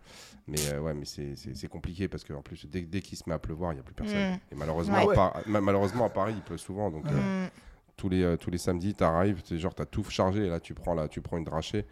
[0.48, 3.38] Mais euh, ouais, mais c'est- compliqué parce qu'en plus, dès, dès qu'il se met à
[3.38, 4.32] pleuvoir, il n'y a plus personne.
[4.32, 4.38] Mm.
[4.52, 5.12] Et malheureusement, Ouais.
[5.12, 6.90] à Par- malheureusement, à Paris, il pleut souvent.
[6.90, 7.50] Donc, euh, Mm.
[7.96, 10.46] tous, les, tous les samedis, tu arrives, genre, tu as tout chargé.
[10.46, 11.86] Et là, tu prends, là, tu prends une drachée.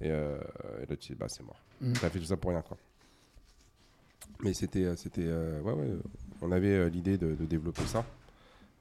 [0.00, 1.60] Et, et là, tu dis, bah, c'est mort.
[1.80, 1.92] Mm.
[1.92, 2.62] Tu as fait tout ça pour rien.
[2.62, 2.76] Quoi.
[4.42, 4.96] Mais c'était.
[4.96, 5.88] c'était ouais, ouais,
[6.42, 8.04] on avait euh, l'idée de, de développer ça.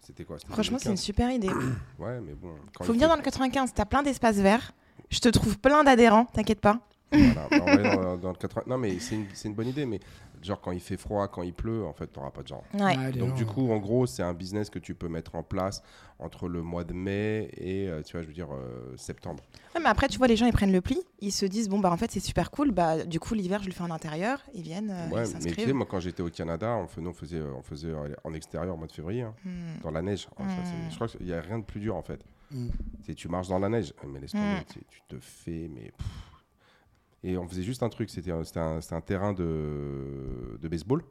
[0.02, 0.38] C'était quoi?
[0.50, 1.00] Franchement, c'est une 2015.
[1.02, 1.50] super idée.
[2.00, 2.56] Ouais, mais bon.
[2.74, 4.72] quand Faut venir dans le 95, t'as plein d'espaces verts.
[5.10, 6.80] Je te trouve plein d'adhérents, t'inquiète pas.
[7.12, 10.00] Voilà, bah, dans, dans le 80 Non, mais c'est une, une bonne idée, mais
[10.42, 12.64] genre quand il fait froid, quand il pleut, en fait, t'auras pas de gens.
[12.74, 12.98] Ouais.
[12.98, 15.44] Ouais, les Donc du coup, en gros, c'est un business que tu peux mettre en
[15.44, 15.82] place
[16.20, 19.42] entre le mois de mai et, euh, tu vois, je veux dire, euh, septembre.
[19.76, 21.00] Ouais, mais après, tu vois, les gens, ils prennent le pli.
[21.22, 22.72] Ils se disent, bon, bah en fait, c'est super cool.
[22.72, 24.42] Bah, du coup, l'hiver, je le fais en intérieur.
[24.54, 27.08] Ils viennent, euh, ouais, ils mais tu sais, moi, quand j'étais au Canada, on faisait,
[27.08, 29.82] on faisait, euh, on faisait en extérieur au mois de février, hein, Hmm.
[29.82, 30.28] dans la neige.
[30.40, 30.90] Oh, ça, c'est- Mm.
[30.92, 32.20] je crois qu'il n'y a rien de plus dur, en fait.
[32.52, 32.68] Mm.
[33.06, 34.74] C'est tu marches dans la neige, mais laisse tomber, Mm.
[34.74, 35.92] tu, tu te fais, mais...
[35.98, 36.08] pff.
[37.24, 38.44] Et on faisait juste un truc, c'était un,
[38.92, 41.04] un, terrain de, de baseball.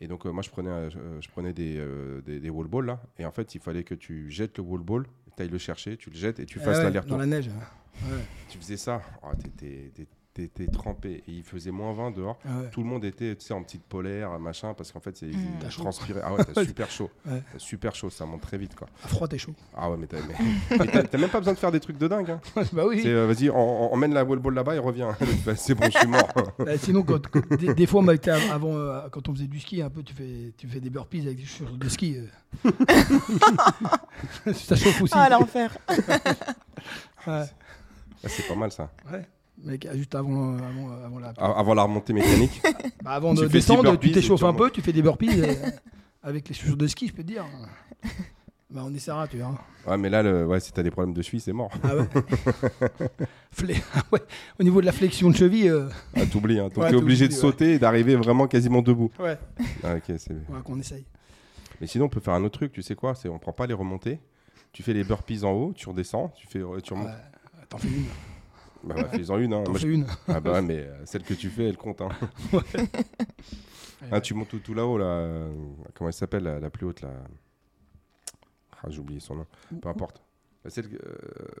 [0.00, 2.86] Et donc, euh, moi, je prenais, euh, je, prenais des, euh, des, des wall balls,
[2.86, 3.02] là.
[3.18, 5.96] Et en fait, il fallait que tu jettes le wall ball, tu ailles le chercher,
[5.96, 7.16] tu le jettes et tu Ah fasses ouais, l'aller-retour.
[7.16, 7.48] Dans la neige.
[7.48, 8.12] Ouais.
[8.12, 8.22] Ouais.
[8.48, 11.22] Tu faisais ça, oh, t'étais- t'étais trempé.
[11.26, 12.38] Et il faisait moins 20 dehors.
[12.44, 12.70] Ah ouais.
[12.70, 15.68] Tout le monde était tu sais, en petite polaire, machin, parce qu'en fait, c'est Mm.
[15.70, 16.20] transpirais.
[16.24, 17.10] Ah ouais, t'as super chaud.
[17.26, 17.42] Ouais.
[17.58, 18.88] Super chaud, ça monte très vite, quoi.
[19.04, 19.54] À froid, t'es chaud.
[19.76, 21.98] Ah ouais, mais t'as mais- mais t'as- t'as même pas besoin de faire des trucs
[21.98, 22.30] de dingue.
[22.30, 22.40] Hein.
[22.72, 23.00] bah oui.
[23.02, 25.16] C'est, euh, Vas-y, on, on- emmène la wall ball là-bas et reviens.
[25.44, 26.28] Bah, c'est bon, je suis mort.
[26.58, 29.82] Bah, sinon, quand, quand- des, des fois, av- avant, euh, quand on faisait du ski,
[29.82, 32.16] un peu, tu fais, tu fais des burpees avec des chaussures de ski.
[32.18, 32.26] euh.
[34.52, 35.14] ça chauffe aussi.
[35.16, 35.76] Ah, l'enfer.
[37.26, 37.44] ouais.
[38.22, 38.90] Ah, c'est pas mal ça.
[39.12, 39.26] ouais.
[39.64, 41.28] Mec, juste avant, avant, avant la.
[41.38, 42.60] Avant la remontée mécanique.
[43.02, 45.54] Bah, avant Tu de descendre, tu t'échauffes un peu, tu fais des burpees euh,
[46.22, 47.44] avec les chaussures de ski, je peux te dire.
[48.72, 49.58] Bah, on essaiera, tu verras.
[49.84, 51.72] Ouais, mais là, le, ouais, si t'as des problèmes de cheville, c'est mort.
[51.82, 52.04] Ah ouais.
[53.52, 54.20] Flé- ah ouais.
[54.60, 56.60] Au niveau de la flexion de cheville, euh, Ah, t'oublies.
[56.60, 56.68] Hein.
[56.68, 59.10] Donc Ouais, t'es obligé de sauter et d'arriver vraiment quasiment debout.
[59.18, 59.36] ouais.
[59.82, 60.30] Ah, ok, c'est...
[60.30, 61.04] ouais, qu'on essaye.
[61.80, 63.66] Mais sinon, on peut faire un autre truc, tu sais quoi C'est on prend pas
[63.66, 64.20] les remontées.
[64.72, 67.08] Tu fais les burpees en haut, tu redescends, tu fais, tu remontes.
[67.68, 68.04] T'en fais une.
[68.84, 69.52] Bah, ouais, fais-en une.
[69.52, 69.64] Hein.
[69.68, 70.06] Moi, fais une.
[70.28, 72.00] Ah bah ouais, mais euh, celle que tu fais, elle compte.
[72.00, 72.08] Hein.
[74.10, 75.04] Ah, tu montes tout, tout là-haut, là.
[75.04, 75.52] euh,
[75.94, 77.10] Comment elle s'appelle, la, la plus haute, là?
[78.82, 79.46] Ah, j'ai oublié son nom.
[79.82, 80.22] Peu importe.
[80.64, 81.14] Bah, Celle, euh,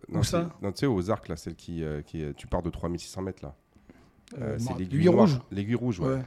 [0.08, 2.62] non, Où ça non, tu sais, aux arcs, là, celle qui, euh, qui tu pars
[2.62, 3.54] de 3600 mètres, là.
[4.38, 5.38] Euh, Euh, c'est l'aiguille rouge.
[5.50, 6.14] L'aiguille rouge, ouais.
[6.14, 6.22] Ouais.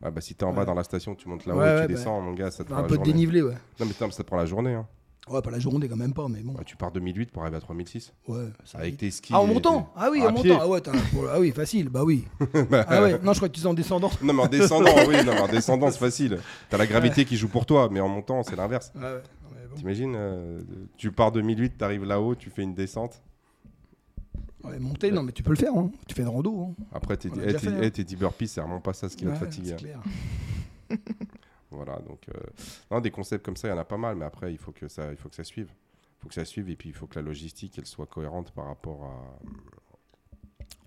[0.00, 0.66] Ah, bah, si t'es en bas Ouais.
[0.66, 2.62] dans la station, tu montes là-haut Ouais, et tu ouais, bah, descends, mon gars, ça
[2.64, 3.12] te Un prend la peu de journée.
[3.12, 3.54] dénivelé, ouais.
[3.80, 4.74] Non, mais ça te prend la journée.
[4.74, 4.86] Hein.
[5.30, 6.52] Ouais, pas la journée quand même pas, mais bon.
[6.52, 8.12] Bah, tu pars de 1008 pour arriver à 3006.
[8.28, 9.00] Ouais, ça va Avec vite.
[9.00, 9.32] tes skis.
[9.34, 10.50] Ah, en montant Ah oui, en pied.
[10.52, 10.62] montant.
[10.64, 10.92] Ah ouais, t'as-
[11.32, 12.24] ah oui, facile, bah oui.
[12.70, 14.10] Bah, Ah ouais, non, je crois que tu es en descendant.
[14.22, 16.38] Non, mais en descendant, oui, non, mais en descendant, c'est facile.
[16.70, 18.92] T'as la gravité qui joue pour toi, mais en montant, c'est l'inverse.
[18.94, 19.08] Ouais, ouais.
[19.44, 19.76] Non, mais bon.
[19.76, 20.60] T'imagines, euh,
[20.96, 23.22] tu pars de 1008, t'arrives là-haut, tu fais une descente.
[24.64, 25.72] Ouais, monter, non, mais tu peux le faire.
[25.74, 25.90] Hein.
[26.06, 26.60] Tu fais une rando.
[26.80, 26.84] Hein.
[26.92, 27.90] Après, t'es On l'a eh, hein.
[27.96, 29.76] eh, 10 burpees, c'est vraiment pas ça ce qui va te Ouais, fatiguer.
[31.70, 32.40] Voilà, donc, euh,
[32.90, 34.72] non, des concepts comme ça, il y en a pas mal, mais après, il faut
[34.72, 35.70] que ça, il faut que ça suive.
[35.70, 38.50] Il faut que ça suive, et puis il faut que la logistique, elle soit cohérente
[38.52, 39.38] par rapport à,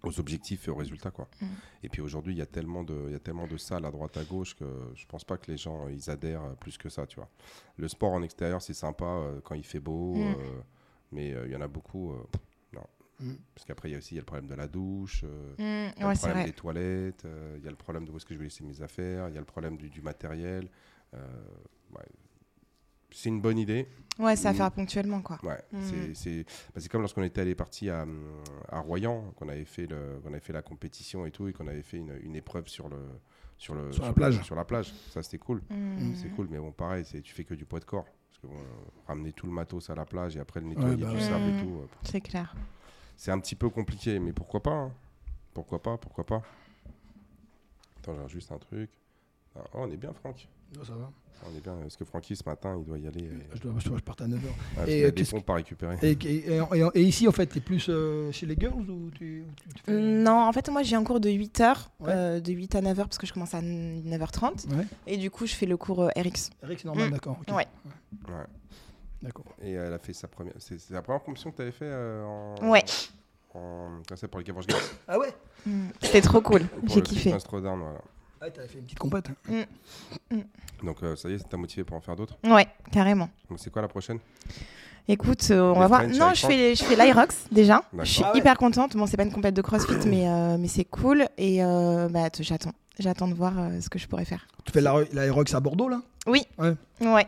[0.03, 1.27] aux objectifs et aux résultats, quoi.
[1.39, 1.45] Mm.
[1.83, 3.91] Et puis aujourd'hui, il y a tellement de, il y a tellement de salles à
[3.91, 4.65] droite, à gauche que
[4.95, 7.29] je pense pas que les gens, ils adhèrent plus que ça, tu vois.
[7.77, 10.21] Le sport en extérieur, c'est sympa euh, quand il fait beau, Mm.
[10.21, 10.61] euh,
[11.11, 12.13] mais euh, il y en a beaucoup,
[13.21, 13.33] Mm.
[13.55, 15.23] Parce qu'après, il y a aussi il y a le problème de la douche.
[15.23, 17.75] euh, Mm, il y a ouais, le problème des toilettes, euh, il y a le
[17.77, 19.77] problème de où est-ce que je vais laisser mes affaires, il y a le problème
[19.77, 20.69] du, du matériel.
[21.13, 21.19] euh,
[21.93, 22.05] ouais.
[23.13, 23.87] C'est une bonne idée.
[24.19, 24.55] Ouais, c'est à Mm.
[24.55, 25.37] faire ponctuellement, quoi.
[25.43, 25.81] Ouais, Mm.
[25.81, 28.05] c'est- c'est bah, c'est comme lorsqu'on était allé parti à,
[28.69, 31.67] à Royan, qu'on avait, fait le- qu'on avait fait la compétition et tout, et qu'on
[31.67, 32.97] avait fait une, une épreuve sur, le,
[33.57, 34.41] sur, le, Sur la plage.
[34.43, 34.93] sur la plage.
[35.09, 35.61] Ça, c'était cool.
[36.15, 38.05] C'est cool, mais bon, pareil, c'est- tu fais que du poids de corps.
[38.29, 38.63] Parce que bon,
[39.07, 41.21] ramener tout le matos à la plage et après le nettoyer bah du ouais.
[41.21, 42.55] sable et tout, C'est clair.
[43.21, 44.91] C'est un petit peu compliqué, mais pourquoi pas hein.
[45.53, 46.41] Pourquoi pas Pourquoi pas
[47.99, 48.89] Attends, j'ai juste un truc.
[49.55, 50.47] Ah, oh, on est bien, Franck.
[50.75, 51.11] Non, ça va.
[51.45, 51.75] On est bien.
[51.81, 53.23] Parce que Francky, ce matin, il doit y aller.
[53.25, 54.39] et- Je, dois, je, dois- je parte à 9h.
[54.77, 55.97] Ah, Et, qu'il y a euh, des pompes à récupérer.
[56.01, 59.43] Et, et, et- et ici, en fait, t'es plus euh, chez les girls ou tu,
[59.55, 62.11] tu- tu fais- Non, en fait, moi, j'ai un cours de 8 heures, Ouais.
[62.13, 64.67] euh, de 8 à 9 heures, parce que je commence à 9h30.
[64.75, 64.85] Ouais.
[65.05, 66.49] Et du coup, je fais le cours euh, RX.
[66.67, 67.11] C'est normal, Mm.
[67.11, 67.37] d'accord.
[67.41, 67.55] ok.
[67.55, 67.67] Ouais.
[68.27, 68.45] Ouais.
[69.21, 69.45] D'accord.
[69.61, 70.53] Et elle a fait sa première.
[70.59, 72.55] C'est la première compétition que tu avais fait euh, en.
[72.69, 72.83] Ouais.
[73.53, 73.99] En...
[74.07, 75.89] Comment ça, pour les Gavorge Games Ah ouais Mm.
[76.01, 76.63] C'était trop cool.
[76.87, 77.37] J'ai kiffé.
[77.37, 77.99] Throwdown, voilà.
[78.41, 79.29] Ah, t'avais fait une petite compète.
[80.83, 83.29] Donc, euh, ça y est, ça t'a motivé pour en faire d'autres Ouais, carrément.
[83.47, 84.17] Donc, c'est quoi la prochaine?
[85.07, 86.07] Écoute, euh, on Les va voir.
[86.07, 87.83] Non, je fais, je fais l'Irox déjà.
[87.99, 88.39] Je suis Ah ouais.
[88.39, 88.95] hyper contente.
[88.97, 91.27] Bon, c'est pas une compète de CrossFit, mais, euh, mais c'est cool.
[91.37, 92.73] Et euh, bah, j'attends.
[92.97, 94.47] J'attends de voir euh, ce que je pourrais faire.
[94.65, 96.01] Tu fais la- l'Aerox à Bordeaux, là?
[96.27, 96.43] Oui.
[96.57, 96.73] Ouais.
[97.01, 97.27] Ouais.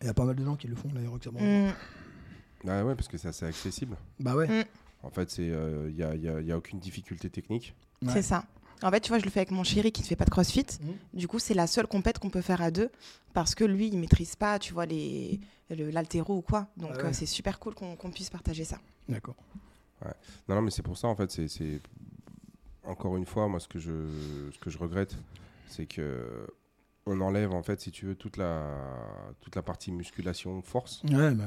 [0.00, 1.30] Il y a pas mal de gens qui le font, à Bordeaux.
[1.40, 1.72] Mm.
[2.64, 3.96] Bah ouais, parce que c'est assez accessible.
[4.20, 4.46] Bah ouais.
[4.46, 4.64] Mm.
[5.02, 5.46] En fait, il
[5.94, 7.74] n'y a, y a- y a aucune difficulté technique.
[8.02, 8.12] Ouais.
[8.12, 8.44] C'est ça.
[8.82, 10.30] En fait, tu vois, je le fais avec mon chéri qui ne fait pas de
[10.30, 10.66] crossfit.
[10.82, 10.94] Mhm.
[11.14, 12.90] Du coup, c'est la seule compète qu'on peut faire à deux
[13.32, 16.68] parce que lui, il maîtrise pas, tu vois, les le- l'altéro ou quoi.
[16.76, 17.04] Donc, Ah ouais.
[17.06, 18.78] euh, c'est super cool qu'on puisse partager ça.
[19.08, 19.34] D'accord.
[20.48, 21.80] Non, non, mais c'est pour ça, en fait, c'est- c'est.
[22.84, 23.90] Encore une fois, moi, ce que je,
[24.52, 25.16] ce que je regrette,
[25.68, 26.46] c'est que.
[27.08, 28.76] On enlève, en fait, si tu veux, toute la,
[29.40, 31.02] toute la partie musculation, force.
[31.04, 31.44] Ouais, bah.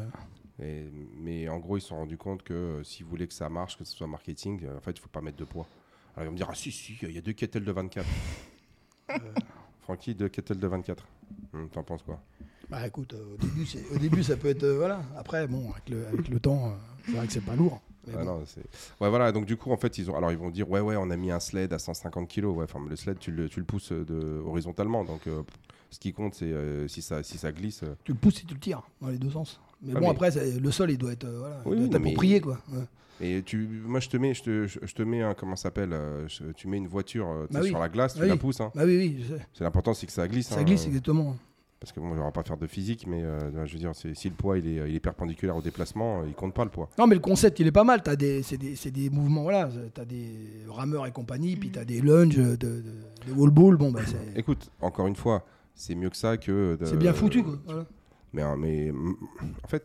[0.62, 3.50] Et- mais en gros, ils se sont rendus compte que euh, s'ils voulaient que ça
[3.50, 5.68] marche, que ce soit marketing, euh, en fait, il faut pas mettre de poids.
[6.16, 8.06] Alors ils vont me dire, ah si, si, il y a deux kettles de 24.
[9.12, 9.18] Euh.
[9.82, 11.04] Francky, deux kettles de 24.
[11.54, 12.22] Hum, T'en penses quoi?
[12.70, 14.64] Bah écoute, au, début, c'est- au début, ça peut être.
[14.68, 15.02] voilà.
[15.18, 17.82] Après, bon, avec le, avec le temps, c'est vrai que c'est pas lourd.
[18.10, 18.32] Mais Ah bon.
[18.40, 18.44] non,
[19.02, 19.32] ouais, voilà.
[19.32, 20.16] Donc du coup, en fait, ils ont.
[20.16, 22.46] Alors ils vont dire, ouais, ouais, on a mis un sled à 150 kg.
[22.46, 25.04] Ouais, enfin, le sled, tu le, tu le pousses euh, de, horizontalement.
[25.04, 25.42] Donc, euh,
[25.90, 27.84] ce qui compte, c'est euh, si ça, si ça glisse.
[27.84, 29.60] euh, Tu le pousses si tu le tires, dans les deux sens.
[29.82, 31.86] Mais Ah, bon, mais- après, le sol, il doit être, euh, voilà, il Oui, doit
[31.86, 32.60] être non, mais- approprié, quoi.
[32.72, 32.84] Ouais.
[33.22, 35.94] Et tu, moi, je te mets, je te, je, te mets un, comment s'appelle
[36.56, 37.68] Tu mets une voiture Bah oui.
[37.68, 38.40] sur la glace, tu Bah la oui.
[38.40, 38.62] pousses.
[38.62, 38.72] hein.
[38.74, 39.26] Bah oui, oui.
[39.54, 40.48] C'est l'important, c'est que ça glisse.
[40.48, 41.36] Ça hein, glisse, exactement.
[41.80, 44.28] Parce que bon, je vais pas faire de physique, mais euh, je veux dire, si
[44.30, 46.90] le poids il est, il est perpendiculaire au déplacement, euh, il compte pas le poids.
[47.00, 48.04] Non, mais le concept, il est pas mal.
[48.04, 49.70] T'as des, c'est des, c'est des mouvements, voilà.
[49.94, 50.34] T'as des
[50.68, 52.84] rameurs et compagnie, puis t'as des lunges, de, de,
[53.26, 53.78] des wall balls.
[53.78, 54.02] Bon, bah,
[54.36, 56.76] Écoute, encore une fois, c'est mieux que ça que.
[56.78, 57.58] de- c'est bien foutu, quoi.
[57.66, 57.86] Voilà.
[58.34, 58.92] Mais, hein, mais
[59.64, 59.84] en fait,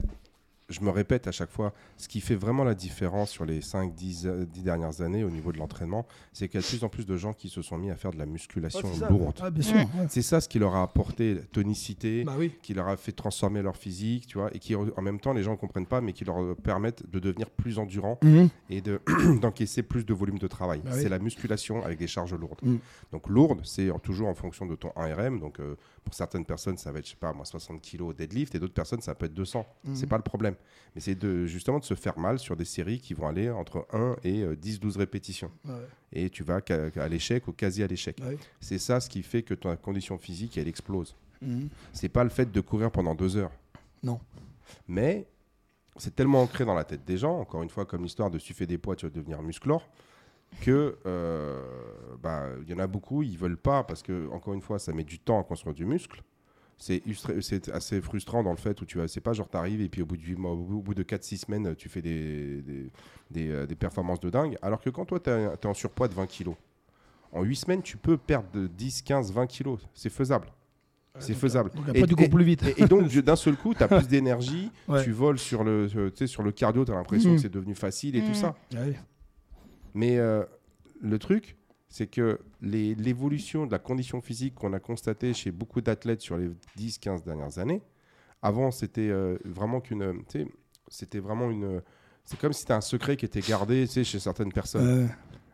[0.68, 4.46] je me répète à chaque fois, ce qui fait vraiment la différence sur les 5-10
[4.62, 7.16] dernières années au niveau de l'entraînement, c'est qu'il y a de plus en plus de
[7.16, 9.38] gens qui se sont mis à faire de la musculation lourde.
[9.42, 9.86] Ah, ouais.
[10.08, 12.54] C'est ça ce qui leur a apporté tonicité, Bah oui.
[12.62, 15.42] qui leur a fait transformer leur physique, tu vois, et qui en même temps les
[15.42, 18.48] gens ne comprennent pas, mais qui leur permettent de devenir plus endurants Mhm.
[18.70, 19.00] et de
[19.40, 20.80] d'encaisser plus de volume de travail.
[20.84, 21.00] Bah oui.
[21.02, 22.60] C'est la musculation avec des charges lourdes.
[22.62, 22.76] Mm.
[23.12, 25.40] Donc lourde, c'est toujours en fonction de ton 1RM.
[25.40, 28.54] Donc euh, pour certaines personnes, ça va être je sais pas moi 60 kg deadlift
[28.54, 29.66] et d'autres personnes ça peut être 200.
[29.84, 29.96] Mhm.
[29.96, 30.54] C'est pas le problème.
[30.94, 33.86] Mais c'est de justement de se faire mal sur des séries qui vont aller entre
[33.92, 35.74] 1 et 10 12 répétitions Ouais,
[36.12, 36.60] et tu vas
[36.96, 38.20] à l'échec ou quasi à l'échec.
[38.60, 41.16] C'est ça ce qui fait que ta condition physique elle explose.
[41.42, 41.68] Mhm.
[41.92, 43.52] C'est pas le fait de courir pendant deux heures.
[44.02, 44.20] Non.
[44.86, 45.26] Mais
[45.96, 48.46] c'est tellement ancré dans la tête des gens, encore une fois, comme l'histoire de si
[48.48, 49.88] tu fais des poids, tu vas devenir musclore,
[50.60, 51.62] que euh,
[52.22, 54.92] bah, il y en a beaucoup, ils veulent pas parce que, encore une fois, ça
[54.92, 56.22] met du temps à construire du muscle.
[56.76, 57.02] C'est
[57.72, 60.16] assez frustrant dans le fait où tu c'est pas genre t'arrives et puis au bout
[60.16, 62.90] de, huit mois- au bout de 4-6 semaines, tu fais des, des,
[63.30, 64.56] des, euh, des performances de dingue.
[64.60, 66.56] Alors que quand toi, tu es en surpoids de 20 kilos,
[67.32, 69.80] en 8 semaines, tu peux perdre de 10, 15, 20 kilos.
[69.94, 70.48] C'est faisable.
[71.20, 71.70] C'est faisable.
[71.76, 72.64] Donc Et- et- cours plus vite.
[72.64, 75.04] et, et donc, d'un seul coup, tu as plus d'énergie, Ouais.
[75.04, 77.36] tu voles sur le, euh, tu sais, sur le cardio, tu as l'impression Mhm.
[77.36, 78.34] que c'est devenu facile et tout Mhm.
[78.34, 78.56] ça.
[79.94, 80.44] Mais euh,
[81.00, 81.56] le truc,
[81.88, 86.50] c'est que l'évolution de la condition physique qu'on a constatée chez beaucoup d'athlètes sur les
[86.76, 87.82] 10-15 dernières années,
[88.42, 90.22] avant, c'était euh, vraiment qu'une.
[90.88, 91.80] C'était vraiment une.
[92.24, 95.08] C'est comme si c'était un secret qui était gardé chez certaines personnes.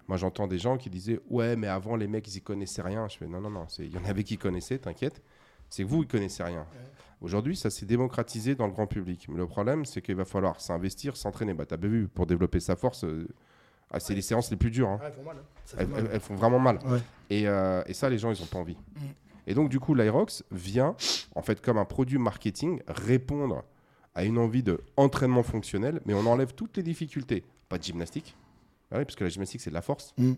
[0.08, 3.06] Moi, j'entends des gens qui disaient Ouais, mais avant, les mecs, ils y connaissaient rien.
[3.06, 3.66] Je fais Non, non, non.
[3.78, 5.22] Il y en avait qui connaissaient, t'inquiète.
[5.68, 6.66] C'est que vous, ils connaissez rien.
[7.20, 9.28] Aujourd'hui, ça s'est démocratisé dans le grand public.
[9.28, 11.54] Mais le problème, c'est qu'il va falloir s'investir, s'entraîner.
[11.54, 13.28] Bah, t'as bien vu, pour développer sa force, euh,
[13.90, 14.88] ah, c'est les séances les plus dures.
[14.88, 14.98] hein.
[15.00, 15.74] ouais, elles font mal, hein.
[15.78, 16.00] Elles, mal.
[16.04, 16.78] elles- elles font vraiment mal.
[16.86, 17.00] Ouais.
[17.30, 18.76] Et, euh, et ça, les gens, ils n'ont pas envie.
[18.76, 19.00] Mm.
[19.46, 20.94] Et donc, du coup, l'Aerox vient,
[21.34, 23.64] en fait, comme un produit marketing, répondre
[24.14, 27.44] à une envie de entraînement fonctionnel, mais on enlève toutes les difficultés.
[27.68, 28.36] Pas de gymnastique,
[28.92, 30.12] Ah oui, parce que la gymnastique, c'est de la force.
[30.18, 30.32] Mm.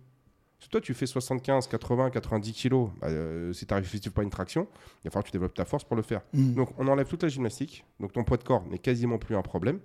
[0.61, 4.31] Si toi, tu fais 75, 80, 90 kilos, bah, euh, si tu n'arrives pas une
[4.31, 4.69] traction,
[5.03, 6.21] il va falloir que tu développes ta force pour le faire.
[6.35, 6.55] Mhm.
[6.55, 7.85] Donc, on enlève toute la gymnastique.
[7.99, 9.81] Donc, ton poids de corps n'est quasiment plus un problème.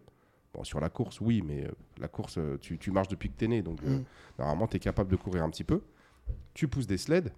[0.57, 3.37] Bon, sur la course, oui, mais euh, la course, euh, tu, tu marches depuis que
[3.37, 3.61] tu es né.
[3.61, 4.03] Donc, euh, Mm.
[4.39, 5.83] normalement, tu es capable de courir un petit peu.
[6.55, 7.31] Tu pousses des sleds.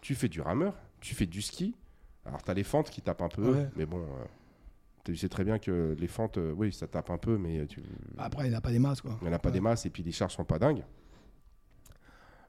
[0.00, 0.74] Tu fais du rameur.
[1.00, 1.74] Tu fais du ski.
[2.24, 3.52] Alors, tu as les fentes qui tapent un peu.
[3.54, 3.68] Ouais.
[3.76, 4.02] Mais bon,
[5.04, 7.82] tu sais très bien que les fentes, euh, oui, ça tape un peu, mais tu,
[8.16, 9.18] Après, il n'a pas des masses, quoi.
[9.20, 9.52] il n'y en a pas Ouais.
[9.52, 10.82] des masses et puis les charges sont pas dingues.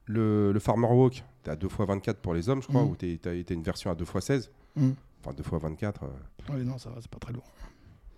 [0.06, 2.90] Le, le Farmer Walk, tu à 2 x 24 pour les hommes, je crois, Mhm.
[2.90, 4.50] ou tu as une version à 2 x 16.
[4.76, 4.94] Mhm.
[5.20, 6.04] Enfin, 2 x 24.
[6.04, 7.44] euh, Ouais, non, ça va, c'est pas très lourd.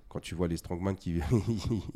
[0.09, 1.21] Quand tu vois les strongman qui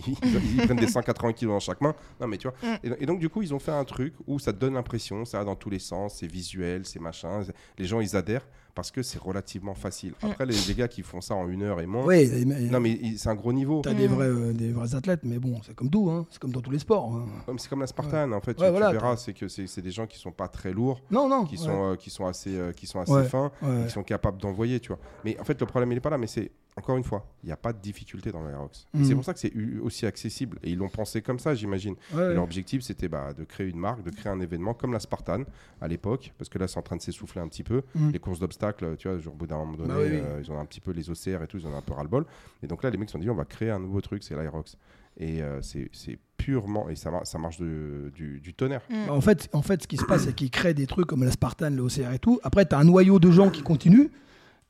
[0.07, 0.16] ils,
[0.57, 1.94] ils prennent des 180 kilos dans chaque main.
[2.20, 2.57] Non, mais tu vois.
[2.62, 2.77] Mm.
[2.85, 5.25] Et, et donc, du coup, ils ont fait un truc où ça te donne l'impression,
[5.25, 7.42] ça va dans tous les sens, c'est visuel, c'est machin.
[7.79, 10.12] Les gens, ils adhèrent parce que c'est relativement facile.
[10.22, 10.27] Mm.
[10.27, 12.05] Après, les, les gars qui font ça en une heure et moins.
[12.07, 13.81] Oui, Non, mais c'est un gros niveau.
[13.83, 14.12] t'as des, Mm.
[14.12, 16.27] vrais, euh, des vrais athlètes, mais bon, c'est comme tout, hein.
[16.31, 17.14] c'est comme dans tous les sports.
[17.14, 17.27] hein.
[17.46, 18.55] Comme- C'est comme la Spartan, en fait.
[18.55, 20.72] tu- Ouais, tu, voilà, verras, c'est que c'est c'est des gens qui sont pas très
[20.72, 21.44] lourds, Non, non.
[21.44, 21.62] qui ouais.
[21.64, 23.25] sont, euh, qui sont assez, euh, qui sont assez Ouais.
[23.25, 23.51] fins.
[23.62, 23.83] Ouais.
[23.85, 24.98] Ils sont capables d'envoyer, tu vois.
[25.25, 26.18] Mais en fait, le problème, il n'est pas là.
[26.18, 28.87] Mais c'est, encore une fois, il n'y a pas de difficulté dans l'Aerox.
[28.94, 29.04] Et Mhm.
[29.04, 30.58] C'est pour ça que c'est aussi accessible.
[30.62, 31.94] Et ils l'ont pensé comme ça, j'imagine.
[32.14, 34.98] Ouais, leur objectif, c'était bah, de créer une marque, de créer un événement comme la
[35.00, 35.42] Spartan
[35.80, 37.82] à l'époque, parce que là, c'est en train de s'essouffler un petit peu.
[37.94, 38.12] Mhm.
[38.12, 40.50] Les courses d'obstacles, tu vois, genre, au bout d'un moment donné, Bah oui, euh, ils
[40.50, 42.24] ont un petit peu les OCR et tout, ils ont un peu ras-le-bol.
[42.62, 44.35] Et donc là, les mecs se sont dit, on va créer un nouveau truc, c'est
[44.35, 44.76] l'Aerox.
[45.18, 45.90] Et euh, c'est
[46.38, 48.80] purement, et ça, mar- ça marche de- du, du tonnerre.
[48.88, 48.94] Mm.
[49.08, 51.22] Bah, en, fait, en fait, ce qui se passe, c'est qu'ils créent des trucs comme
[51.22, 52.40] la Spartan, le OCR et tout.
[52.42, 54.08] Après, tu as un noyau de gens qui continuent.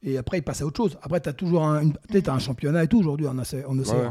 [0.03, 0.99] Et après, ils passent à autre chose.
[1.03, 3.43] Après, tu as toujours un, une- peut-être un championnat et tout aujourd'hui en, en.
[3.43, 4.11] Ouais.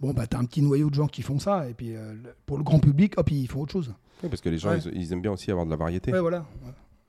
[0.00, 1.68] Bon, bah, tu as un petit noyau de gens qui font ça.
[1.68, 2.14] Et puis, euh,
[2.46, 3.94] pour le grand public, hop, ils font autre chose.
[4.22, 4.78] Oui, parce que les gens, Ouais.
[4.92, 6.12] ils, ils aiment bien aussi avoir de la variété.
[6.12, 6.44] Ouais, voilà.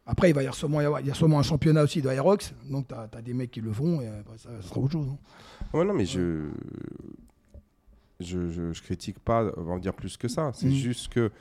[0.05, 2.53] Après, il va y avoir sûrement, il y a sûrement un championnat aussi de Aerox.
[2.69, 4.01] Donc, tu as, des mecs qui le font.
[4.01, 5.07] Et après, ça, ça sera autre chose.
[5.09, 5.77] hein.
[5.77, 6.49] Ouais, non, mais je.
[8.19, 10.51] je, je, je critique pas, on va dire plus que ça.
[10.53, 10.71] C'est Mm.
[10.71, 11.31] juste que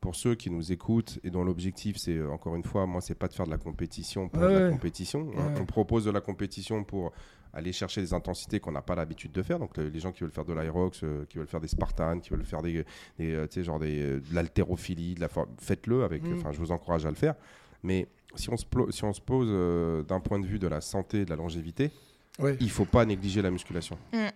[0.00, 3.14] pour ceux qui nous écoutent et dont l'objectif, c'est euh, encore une fois, moi, c'est
[3.14, 4.70] pas de faire de la compétition pour Ouais, de la ouais.
[4.72, 5.22] compétition.
[5.28, 5.34] Ouais.
[5.60, 7.12] On propose de la compétition pour
[7.52, 9.58] aller chercher des intensités qu'on n'a pas l'habitude de faire.
[9.58, 12.20] Donc le- les gens qui veulent faire de l'Irox, euh, qui veulent faire des Spartans,
[12.20, 12.84] qui veulent faire des,
[13.18, 16.22] des, euh, tu sais, genre des, euh, de l'haltérophilie, de la for- faites-le avec.
[16.22, 16.34] Mm.
[16.38, 17.34] Enfin, je vous encourage à le faire.
[17.82, 20.80] Mais si on se, si on se pose euh, d'un point de vue de la
[20.80, 21.90] santé, de la longévité,
[22.38, 22.56] Ouais.
[22.60, 23.98] il faut pas négliger la musculation.
[24.14, 24.28] Mm.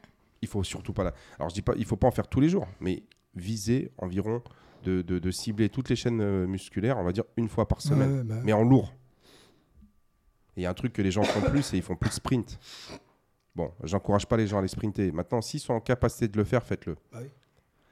[0.43, 1.15] Il faut surtout pas la.
[1.39, 3.03] Alors je dis pas, il faut pas en faire tous les jours, mais
[3.35, 4.43] viser environ
[4.85, 7.81] de, de- de cibler toutes les chaînes euh, musculaires, on va dire une fois par
[7.81, 8.93] semaine, Ouais, bah, mais en lourd.
[10.57, 12.11] Et il y a un truc que les gens font plus, c'est ils font plus
[12.11, 12.59] de sprint.
[13.57, 15.11] Bon, j'encourage pas les gens à les sprinter.
[15.13, 16.95] Maintenant, s'ils sont en capacité de le faire, faites-le.
[17.13, 17.29] Bah oui.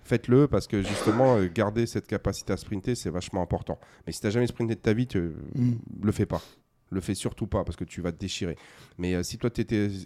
[0.05, 3.79] Faites-le parce que justement, euh, garder cette capacité à sprinter, c'est vachement important.
[4.07, 5.21] Mais si tu n'as jamais sprinté de ta vie, tu
[5.55, 5.75] Mm.
[6.03, 6.43] le fais pas.
[6.91, 8.57] Le fais surtout pas parce que tu vas te déchirer.
[8.99, 9.49] Mais euh, si, toi,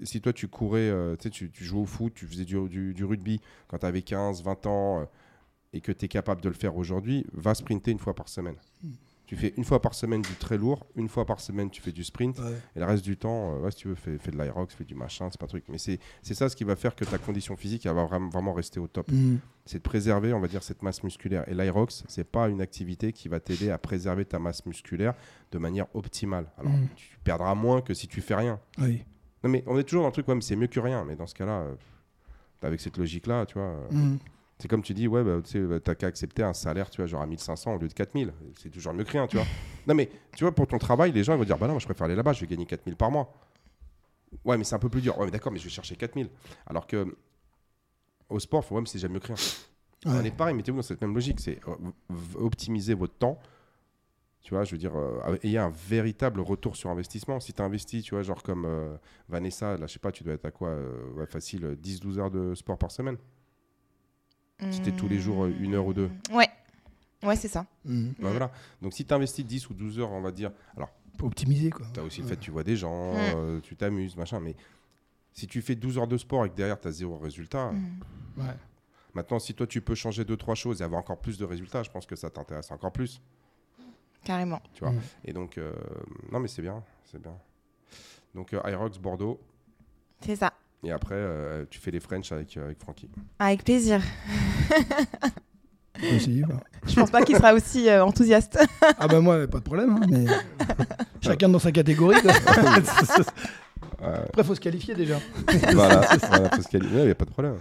[0.04, 3.40] si toi tu courais, euh, tu jouais au foot, tu faisais du, du- du rugby
[3.68, 5.08] quand tu avais 15, 20 ans
[5.76, 8.56] et que tu es capable de le faire aujourd'hui, va sprinter une fois par semaine.
[8.82, 8.88] Mm.
[9.26, 11.90] Tu fais une fois par semaine du très lourd, une fois par semaine tu fais
[11.90, 12.52] du sprint, Ouais.
[12.76, 14.84] et le reste du temps, euh, ouais, si tu veux, fais, fais de l'aérox, fais
[14.84, 15.64] du machin, c'est pas un truc.
[15.68, 18.52] Mais c'est ça ce qui va faire que ta condition physique elle va vraiment, vraiment
[18.52, 19.10] rester au top.
[19.10, 19.38] Mm.
[19.64, 21.42] C'est de préserver, on va dire, cette masse musculaire.
[21.48, 25.14] Et l'aérox, c'est pas une activité qui va t'aider à préserver ta masse musculaire
[25.50, 26.46] de manière optimale.
[26.56, 26.86] Alors, Mm.
[26.94, 28.60] tu perdras moins que si tu fais rien.
[28.78, 29.02] Oui.
[29.42, 31.04] Non, mais on est toujours dans le truc, ouais, mais c'est mieux que rien.
[31.04, 31.74] Mais dans ce cas-là, euh,
[32.62, 34.14] avec cette logique-là, tu vois, euh.
[34.58, 36.96] C'est comme tu dis, ouais, bah, tu sais, bah, t'as qu'à accepter un salaire, tu
[37.00, 38.32] vois, genre à 1500 au lieu de 4000.
[38.56, 39.46] C'est toujours mieux que rien, tu vois.
[39.86, 41.80] non, mais tu vois, pour ton travail, les gens ils vont dire, bah non, moi,
[41.80, 43.32] je préfère aller là-bas, je vais gagner 4000 par mois.
[44.44, 45.18] Ouais, mais c'est un peu plus dur.
[45.18, 46.28] Ouais, mais d'accord, mais je vais chercher 4000.
[46.66, 47.06] Alors que
[48.28, 49.36] au sport, faut, ouais, mais c'est jamais mieux que rien.
[50.06, 53.38] On est pareil, mettez-vous dans cette même logique, c'est euh, optimiser votre temps.
[54.42, 57.40] Tu vois, je veux dire, euh, ayez un véritable retour sur investissement.
[57.40, 58.96] Si tu investis, tu vois, genre comme euh,
[59.28, 62.18] Vanessa, là, je sais pas, tu dois être à quoi euh, ouais, Facile, euh, 10-12
[62.20, 63.16] heures de sport par semaine.
[64.70, 66.10] Si t'es tous les jours, euh, une heure ou deux.
[66.32, 66.48] Ouais.
[67.22, 67.66] Ouais, c'est ça.
[67.84, 68.06] Mm.
[68.08, 68.50] Ouais, voilà.
[68.82, 71.86] Donc si tu investis 10 ou 12 heures, on va dire, alors, Faut optimiser quoi.
[71.92, 74.54] tu as aussi le fait que tu vois des gens, euh, tu t'amuses, machin, mais
[75.32, 78.00] si tu fais 12 heures de sport et que derrière tu as zéro résultat, Mm.
[78.38, 78.54] Ouais.
[79.14, 81.82] maintenant si toi tu peux changer deux trois choses et avoir encore plus de résultats,
[81.82, 83.20] je pense que ça t'intéresse encore plus.
[84.24, 84.60] Carrément.
[84.74, 84.92] tu vois.
[85.24, 85.72] Et donc, euh,
[86.32, 87.36] non, mais c'est bien, c'est bien.
[88.34, 89.38] Donc, euh, Irox Bordeaux,
[90.20, 90.52] C'est ça.
[90.86, 93.08] Et après, euh, tu fais les French avec, euh, avec Francky.
[93.38, 94.00] Avec plaisir.
[95.98, 96.60] Quoi.
[96.86, 98.58] Je pense pas qu'il sera aussi euh, enthousiaste.
[98.98, 99.90] Ah bah moi, pas de problème.
[100.00, 100.26] hein, mais
[101.22, 102.18] chacun dans sa catégorie.
[104.02, 105.18] Après, faut se qualifier déjà.
[105.72, 106.98] voilà, voilà, faut se qualifier.
[107.00, 107.56] Il n'y a pas de problème.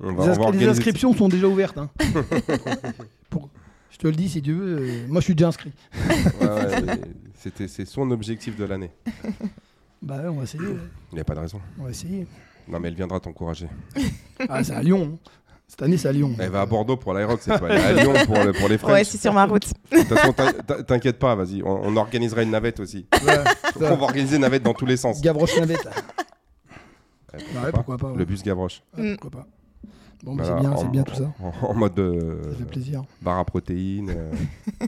[0.00, 1.78] On Les, va, on va inscri- les organiser- inscriptions sont déjà ouvertes.
[1.78, 1.90] hein.
[3.30, 3.50] Pour-
[3.90, 4.78] Je te le dis si tu veux.
[4.78, 5.72] euh, moi, je suis déjà inscrit.
[6.40, 7.00] Ouais, ouais, mais
[7.34, 8.90] c'était- c'est son objectif de l'année.
[10.04, 10.62] Bah ouais, on va essayer.
[11.12, 11.60] Il n'y a pas de raison.
[11.78, 12.26] On va essayer.
[12.68, 13.68] Non, mais elle viendra t'encourager.
[14.48, 15.18] Ah, c'est à Lyon.
[15.66, 16.34] Cette année, c'est à Lyon.
[16.38, 17.68] Elle va à Bordeaux pour l'Irox, c'est pas.
[17.70, 18.92] Elle est à Lyon pour, le- pour les French.
[18.92, 19.66] Ouais, c'est sur ma route.
[19.90, 21.62] de toute façon, t'in- t'in- t'inquiète pas, vas-y.
[21.62, 23.06] On, on organisera une navette aussi.
[23.24, 23.38] Ouais,
[23.76, 25.20] on va organiser une navette dans tous les sens.
[25.22, 25.84] Gavroche Navette.
[25.86, 27.72] Ouais, Bah ouais, pas.
[27.78, 28.10] pourquoi pas.
[28.10, 28.18] ouais.
[28.18, 28.82] Le bus Gavroche.
[28.98, 29.46] Ouais, pourquoi pas.
[30.22, 31.32] Bon, bah, c'est bien, en- c'est bien tout ça.
[31.40, 33.02] En, en mode euh, Ça fait plaisir.
[33.22, 34.10] bar à protéines.
[34.10, 34.32] euh.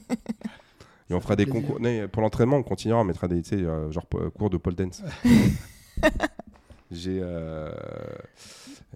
[1.09, 1.63] Et on fera des plaisir.
[1.63, 1.81] concours.
[1.81, 4.57] Non, pour l'entraînement, on continuera, on mettra des tu sais, euh, genre euh, cours de
[4.57, 5.03] pole dance.
[6.91, 7.19] J'ai.
[7.23, 7.71] euh,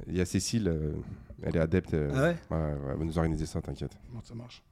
[0.07, 0.93] Il y a Cécile, euh,
[1.43, 1.95] elle est adepte.
[1.95, 2.37] euh, Ah ouais?
[2.51, 3.97] Ouais, ouais, elle va nous organiser ça, t'inquiète.
[4.13, 4.63] Bon, ça marche.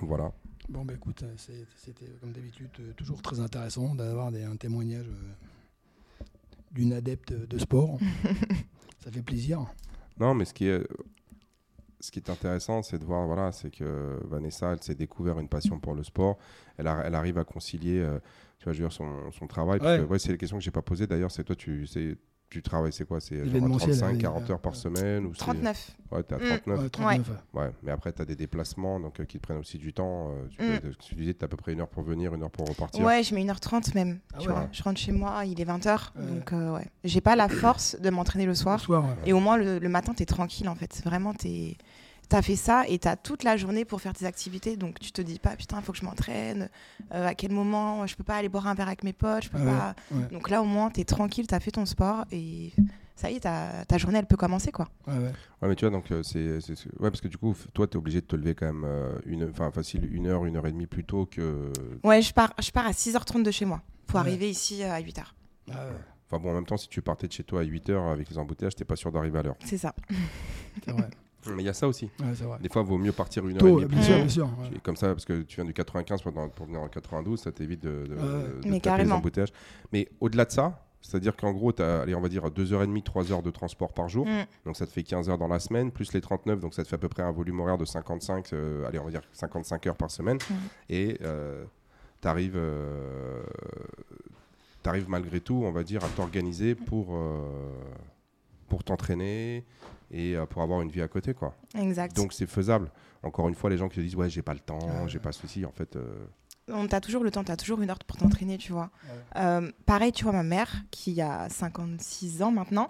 [0.00, 0.32] Voilà.
[0.68, 6.24] Bon, bah écoute, c'était comme d'habitude toujours très intéressant d'avoir un témoignage euh,
[6.70, 7.98] d'une adepte de sport.
[9.04, 9.66] ça fait plaisir.
[10.18, 10.86] Non, mais ce qui est.
[12.00, 15.48] Ce qui est intéressant, c'est de voir, voilà, c'est que Vanessa, elle s'est découvert une
[15.48, 16.38] passion pour le sport.
[16.78, 18.18] Elle, a- elle arrive à concilier, euh,
[18.58, 19.80] tu vois, je veux dire, son, son travail.
[19.80, 20.18] Ouais.
[20.18, 21.06] c'est les questions que j'ai pas posées.
[21.06, 22.16] D'ailleurs, c'est toi, tu, c'est,
[22.50, 24.50] tu travailles, c'est quoi C'est genre à L'événementiel, 35, oui, 40 ouais.
[24.50, 25.90] heures par semaine ou c'est- 39.
[26.10, 26.40] Ouais, t'es à Mm.
[26.40, 26.80] 39.
[26.80, 27.28] Ouais, 39.
[27.54, 27.60] ouais.
[27.62, 30.30] Ouais, mais après, tu as des déplacements donc, euh, qui te prennent aussi du temps.
[30.32, 30.80] euh, tu, Mm.
[30.80, 32.50] peux- tu disais que tu as à peu près une heure pour venir, une heure
[32.50, 33.04] pour repartir.
[33.04, 34.18] Ouais, je mets 1h30 même.
[34.34, 34.54] Ah tu ouais.
[34.54, 34.68] vois.
[34.72, 36.12] Je rentre chez moi, il est 20h.
[36.18, 36.26] Ouais.
[36.26, 36.86] Donc, euh, ouais.
[37.04, 38.80] J'ai pas la force de m'entraîner le Le soir.
[38.80, 39.14] soir, ouais.
[39.26, 41.00] Et au moins, le, le matin, t'es tranquille, en fait.
[41.04, 41.76] Vraiment, t'es.
[42.30, 45.20] T'as fait ça et t'as toute la journée pour faire tes activités, donc tu te
[45.20, 46.70] dis pas putain, il faut que je m'entraîne.
[47.12, 49.50] euh, à quel moment je peux pas aller boire un verre avec mes potes, je
[49.50, 49.94] peux Ouais, pas.
[50.12, 50.28] ouais.
[50.30, 52.72] Donc là, au moins, t'es tranquille, t'as fait ton sport et
[53.16, 54.88] ça y est, ta, ta journée, elle peut commencer quoi.
[55.08, 55.32] Ouais, ouais.
[55.60, 56.58] Ouais, mais tu vois, donc, euh, c'est,
[57.00, 59.18] ouais, parce que du coup, toi, tu es obligé de te lever quand même euh,
[59.26, 61.72] une, enfin, facile une heure, une heure et demie plus tôt que.
[62.04, 64.26] Ouais, je pars, je pars à 6h30 de chez moi pour Ouais.
[64.26, 65.22] arriver ici euh, à 8h.
[65.72, 65.92] Ah ouais,
[66.30, 68.30] Enfin, bon, en même temps, si tu partais de chez toi à 8 heures avec
[68.30, 69.56] les embouteillages, t'es pas sûr d'arriver à l'heure.
[69.64, 69.92] C'est ça.
[70.84, 71.08] c'est vrai.
[71.46, 72.06] Mais il y a ça aussi.
[72.20, 72.58] Ouais, c'est vrai.
[72.60, 74.28] Des fois, il vaut mieux partir une heure Tôt, et ouais, demie bien sûr, bien
[74.28, 74.44] sûr.
[74.60, 74.76] ouais.
[74.76, 77.50] Et Comme ça, parce que tu viens du 95 pour, pour venir en 92, ça
[77.52, 78.14] t'évite de, de,
[78.62, 79.52] de Mais taper les embouteillages.
[79.92, 83.32] Mais au-delà de ça, C'est-à-dire qu'en gros, tu as, allez, on va dire 2h30, 3
[83.32, 84.26] heures de transport par jour.
[84.26, 84.44] Mm.
[84.66, 86.88] Donc ça te fait 15 heures dans la semaine, plus les 39, donc ça te
[86.88, 89.86] fait à peu près un volume horaire de 55, euh, allez, on va dire 55
[89.86, 90.36] heures par semaine.
[90.36, 90.54] Mm.
[90.90, 91.18] Et
[92.20, 92.58] tu arrives,
[95.08, 97.48] malgré tout, on va dire, à t'organiser pour, euh,
[98.68, 99.64] pour t'entraîner
[100.10, 101.34] et euh, pour avoir une vie à côté.
[101.34, 101.54] Quoi.
[101.78, 102.14] Exact.
[102.16, 102.90] Donc c'est faisable.
[103.22, 105.32] Encore une fois, les gens qui se disent, ouais, j'ai pas le temps, j'ai pas
[105.32, 105.96] ceci, en fait...
[105.96, 106.24] euh,
[106.72, 108.90] On t'a toujours le temps, t'as toujours une heure pour t'entraîner, tu vois.
[109.36, 112.86] Euh, pareil, tu vois, ma mère, qui a 56 ans maintenant,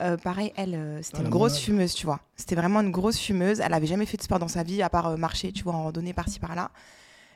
[0.00, 1.64] euh, pareil, elle, euh, c'était Ah, une grosse malade.
[1.64, 2.20] fumeuse, tu vois.
[2.36, 3.60] C'était vraiment une grosse fumeuse.
[3.60, 5.74] Elle avait jamais fait de sport dans sa vie, à part euh, marcher, tu vois,
[5.74, 6.70] en randonnée par-ci par-là.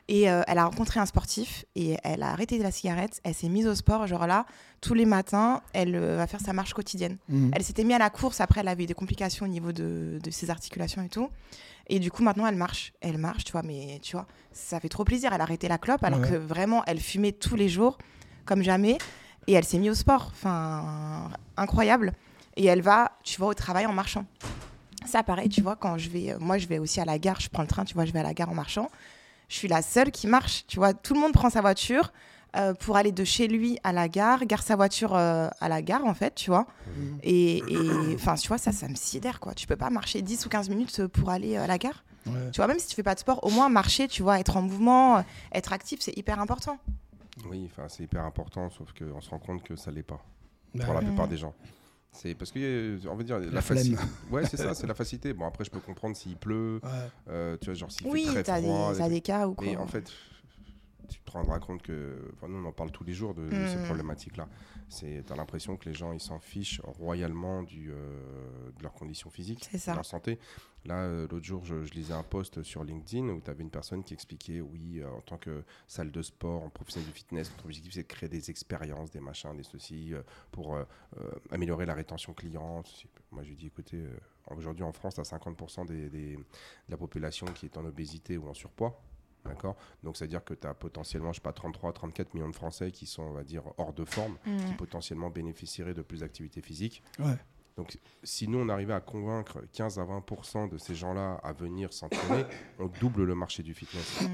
[0.09, 3.19] Et euh, elle a rencontré un sportif et elle a arrêté la cigarette.
[3.25, 4.45] Elle s'est mise au sport, genre là,
[4.79, 7.17] tous les matins, elle euh, va faire sa marche quotidienne.
[7.27, 7.51] Mhm.
[7.53, 10.19] Elle s'était mise à la course, après elle avait eu des complications au niveau de,
[10.23, 11.29] de ses articulations et tout.
[11.89, 12.93] Et du coup, maintenant, elle marche.
[13.01, 15.31] Elle marche, tu vois, mais tu vois, ça fait trop plaisir.
[15.33, 16.29] Elle a arrêté la clope alors Ouais.
[16.29, 17.97] que vraiment, elle fumait tous les jours,
[18.45, 18.97] comme jamais.
[19.47, 20.31] Et elle s'est mise au sport.
[20.33, 22.13] Enfin, incroyable.
[22.55, 24.25] Et elle va, tu vois, au travail en marchant.
[25.05, 26.31] Ça, pareil, tu vois, quand je vais.
[26.33, 28.11] euh, Moi, je vais aussi à la gare, je prends le train, tu vois, je
[28.11, 28.89] vais à la gare en marchant.
[29.47, 30.65] Je suis la seule qui marche.
[30.67, 32.11] Tu vois, tout le monde prend sa voiture
[32.55, 35.81] euh, pour aller de chez lui à la gare, gare sa voiture euh, à la
[35.81, 36.65] gare, en fait, tu vois.
[36.97, 37.19] Mhm.
[37.23, 37.63] Et
[38.15, 39.53] enfin, tu vois, ça, ça me sidère, quoi.
[39.53, 42.03] Tu peux pas marcher 10 ou 15 minutes pour aller euh, à la gare.
[42.25, 42.51] Ouais.
[42.51, 44.57] Tu vois, même si tu fais pas de sport, au moins marcher, tu vois, être
[44.57, 45.21] en mouvement, euh,
[45.53, 46.77] être actif, c'est hyper important.
[47.49, 50.19] Oui, enfin, c'est hyper important, sauf qu'on se rend compte que ça l'est pas
[50.73, 51.05] Bah, pour la ouais.
[51.05, 51.53] plupart des gens.
[52.19, 53.77] C'est parce que, euh, on va dire, la, La flemme.
[53.77, 54.01] facilité.
[54.31, 55.33] Ouais, c'est ça, c'est la facilité.
[55.33, 56.89] Bon, après, je peux comprendre s'il pleut, ouais.
[57.29, 58.91] euh, tu vois, genre s'il Oui, fait très t'as froid.
[58.93, 59.67] des, t'as des cas ou quoi.
[59.67, 60.11] Mais en fait,
[61.07, 63.65] tu te rendras compte que, enfin, nous on en parle tous les jours de, de
[63.65, 63.83] ces Mm.
[63.83, 64.47] problématiques-là.
[64.89, 69.29] C'est, t'as l'impression que les gens ils s'en fichent royalement du, euh, de leurs conditions
[69.29, 69.91] physiques, C'est ça.
[69.91, 70.39] de leur santé.
[70.85, 73.69] Là, euh, l'autre jour, je, je lisais un post sur LinkedIn où tu avais une
[73.69, 77.49] personne qui expliquait, oui, euh, en tant que salle de sport, en professionnel du fitness,
[77.51, 80.13] notre objectif c'est de créer des expériences, des machins, des ceci,
[80.51, 80.77] pour
[81.51, 82.83] améliorer la rétention client.
[82.85, 83.07] ceci.
[83.31, 84.01] Moi, je lui dis, écoutez,
[84.55, 86.43] aujourd'hui en France, tu as 50% des, des- de
[86.89, 89.01] la population qui est en obésité ou en surpoids.
[89.47, 92.91] D'accord Donc, c'est-à-dire que tu as potentiellement, je sais pas, 33, 34 millions de Français
[92.91, 97.03] qui sont, on va dire, hors de forme, qui potentiellement bénéficieraient de plus d'activité physique.
[97.19, 97.37] Ouais.
[97.77, 101.93] Donc, si nous, on arrivait à convaincre 15 à 20% de ces gens-là à venir
[101.93, 102.43] s'entraîner,
[102.79, 104.21] on double le marché du fitness.
[104.21, 104.25] Mm.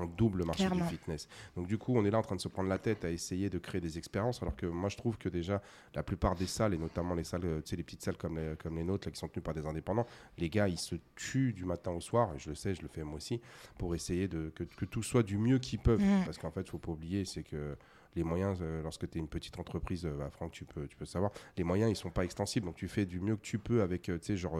[0.00, 0.84] On double le marché Clairement.
[0.84, 1.28] du fitness.
[1.56, 3.50] Donc, du coup, on est là en train de se prendre la tête à essayer
[3.50, 5.62] de créer des expériences, alors que moi, je trouve que déjà,
[5.94, 8.38] la plupart des salles, et notamment les salles, euh, tu sais, les petites salles comme
[8.38, 10.06] les, comme les nôtres, là, qui sont tenues par des indépendants,
[10.38, 12.88] les gars, ils se tuent du matin au soir, et je le sais, je le
[12.88, 13.40] fais moi aussi,
[13.78, 16.02] pour essayer de, que, que tout soit du mieux qu'ils peuvent.
[16.02, 16.24] Mm.
[16.24, 17.76] Parce qu'en fait, il faut pas oublier, c'est que
[18.16, 20.96] les moyens, euh, lorsque tu es une petite entreprise, euh, bah, Franck, tu peux, tu
[20.96, 22.66] peux savoir, les moyens, ils sont pas extensibles.
[22.66, 24.58] Donc, tu fais du mieux que tu peux avec, euh, tu sais, genre,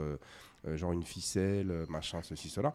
[0.64, 2.74] genre une ficelle, machin, ceci, cela.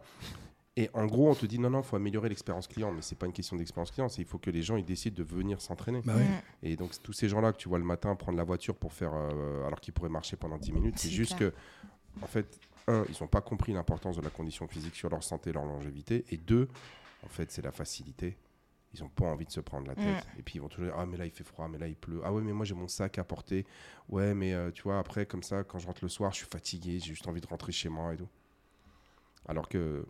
[0.78, 2.92] Et en gros, on te dit non, non, il faut améliorer l'expérience client.
[2.92, 5.16] Mais c'est pas une question d'expérience client, c'est il faut que les gens ils décident
[5.16, 6.02] de venir s'entraîner.
[6.04, 6.14] Bah.
[6.62, 9.12] Et donc, tous ces gens-là que tu vois le matin prendre la voiture pour faire,
[9.14, 11.52] euh, alors qu'ils pourraient marcher pendant 10 minutes, c'est juste clair.
[11.52, 15.22] que, en fait, un, ils n'ont pas compris l'importance de la condition physique sur leur
[15.22, 16.24] santé, leur longévité.
[16.30, 16.68] Et deux,
[17.24, 18.36] en fait, c'est la facilité.
[18.94, 20.26] Ils n'ont pas envie de se prendre la tête.
[20.26, 20.38] Mm.
[20.38, 21.96] Et puis ils vont toujours dire Ah, mais là il fait froid, mais là il
[21.96, 22.20] pleut.
[22.24, 23.66] Ah, ouais, mais moi j'ai mon sac à porter.
[24.08, 26.46] Ouais, mais euh, tu vois, après, comme ça, quand je rentre le soir, je suis
[26.46, 28.28] fatigué, j'ai juste envie de rentrer chez moi et tout.
[29.48, 30.06] Alors que,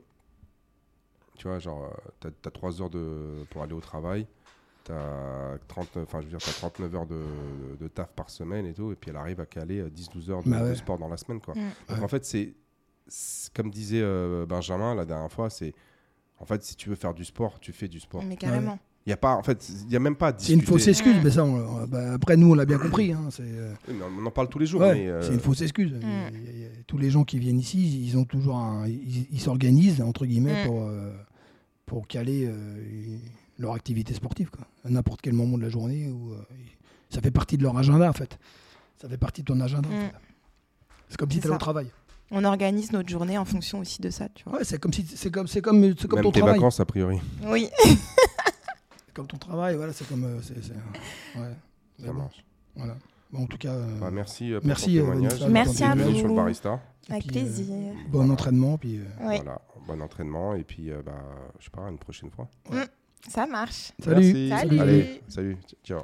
[1.36, 4.26] tu vois, genre, tu as, 3 heures de, pour aller au travail.
[4.84, 7.22] Tu as, 30, enfin, je veux dire, t'as 39 heures de,
[7.80, 8.92] de taf par semaine et tout.
[8.92, 10.70] Et puis elle arrive à caler euh, 10-12 heures de, Bah ouais.
[10.70, 11.40] de sport dans la semaine.
[11.40, 11.54] Quoi.
[11.54, 11.70] Mm.
[11.94, 12.54] Donc en fait, c'est
[13.08, 15.72] c'est- comme disait euh, Benjamin la dernière fois, c'est
[16.38, 18.22] en fait si tu veux faire du sport, tu fais du sport.
[18.24, 18.78] Mais carrément.
[19.06, 20.28] Il y a pas, en fait, il y a même pas.
[20.30, 22.78] à C'est une fausse excuse, mais ça, on- on- bah, après, nous, on l'a bien
[22.78, 23.12] compris.
[23.12, 24.80] hein, euh, Oui, mais on en parle tous les jours.
[24.80, 25.92] ouais, euh, c'est une fausse excuse.
[25.92, 26.00] Mm.
[26.02, 26.08] Il
[26.44, 28.86] y a- il y a- tous les gens qui viennent ici, ils ont toujours un,
[28.88, 30.66] ils s'organisent entre guillemets Mm.
[30.66, 31.12] pour euh,
[31.86, 33.16] pour caler euh,
[33.60, 36.08] leur activité sportive, quoi, à n'importe quel moment de la journée.
[36.08, 36.38] Où, euh,
[37.08, 38.38] ça fait partie de leur agenda, en fait.
[39.00, 39.88] Ça fait partie de ton agenda.
[39.88, 40.00] en Mm.
[40.06, 40.12] fait.
[41.10, 41.86] C'est comme si tu allais au travail.
[42.32, 44.58] On organise notre journée en fonction aussi de ça, tu vois.
[44.58, 46.56] Ouais, c'est comme si c'est comme c'est comme c'est comme même ton tes travail.
[46.56, 47.18] vacances a priori.
[47.46, 47.68] Oui.
[49.16, 50.72] Comme ton travail, voilà, c'est comme euh, c'est c'est-
[51.40, 51.54] ouais.
[52.04, 52.44] Ça marche.
[52.76, 52.96] voilà.
[53.32, 55.40] Bon, en tout cas, euh, Bah, merci euh, pour merci, ton euh, témoignage.
[55.40, 56.14] Vanessa, Merci à vous.
[56.16, 56.80] sur le barista.
[57.08, 57.94] Avec puis, euh, plaisir.
[58.10, 61.12] bon entraînement, puis euh, Oui, Voilà, bon entraînement et puis euh, bah,
[61.58, 62.46] je sais pas, une prochaine fois.
[63.26, 63.92] ça marche.
[64.04, 64.16] salut.
[64.34, 64.48] Merci.
[64.50, 64.78] Salut.
[64.80, 65.56] Allez, salut.
[65.82, 66.02] Ciao.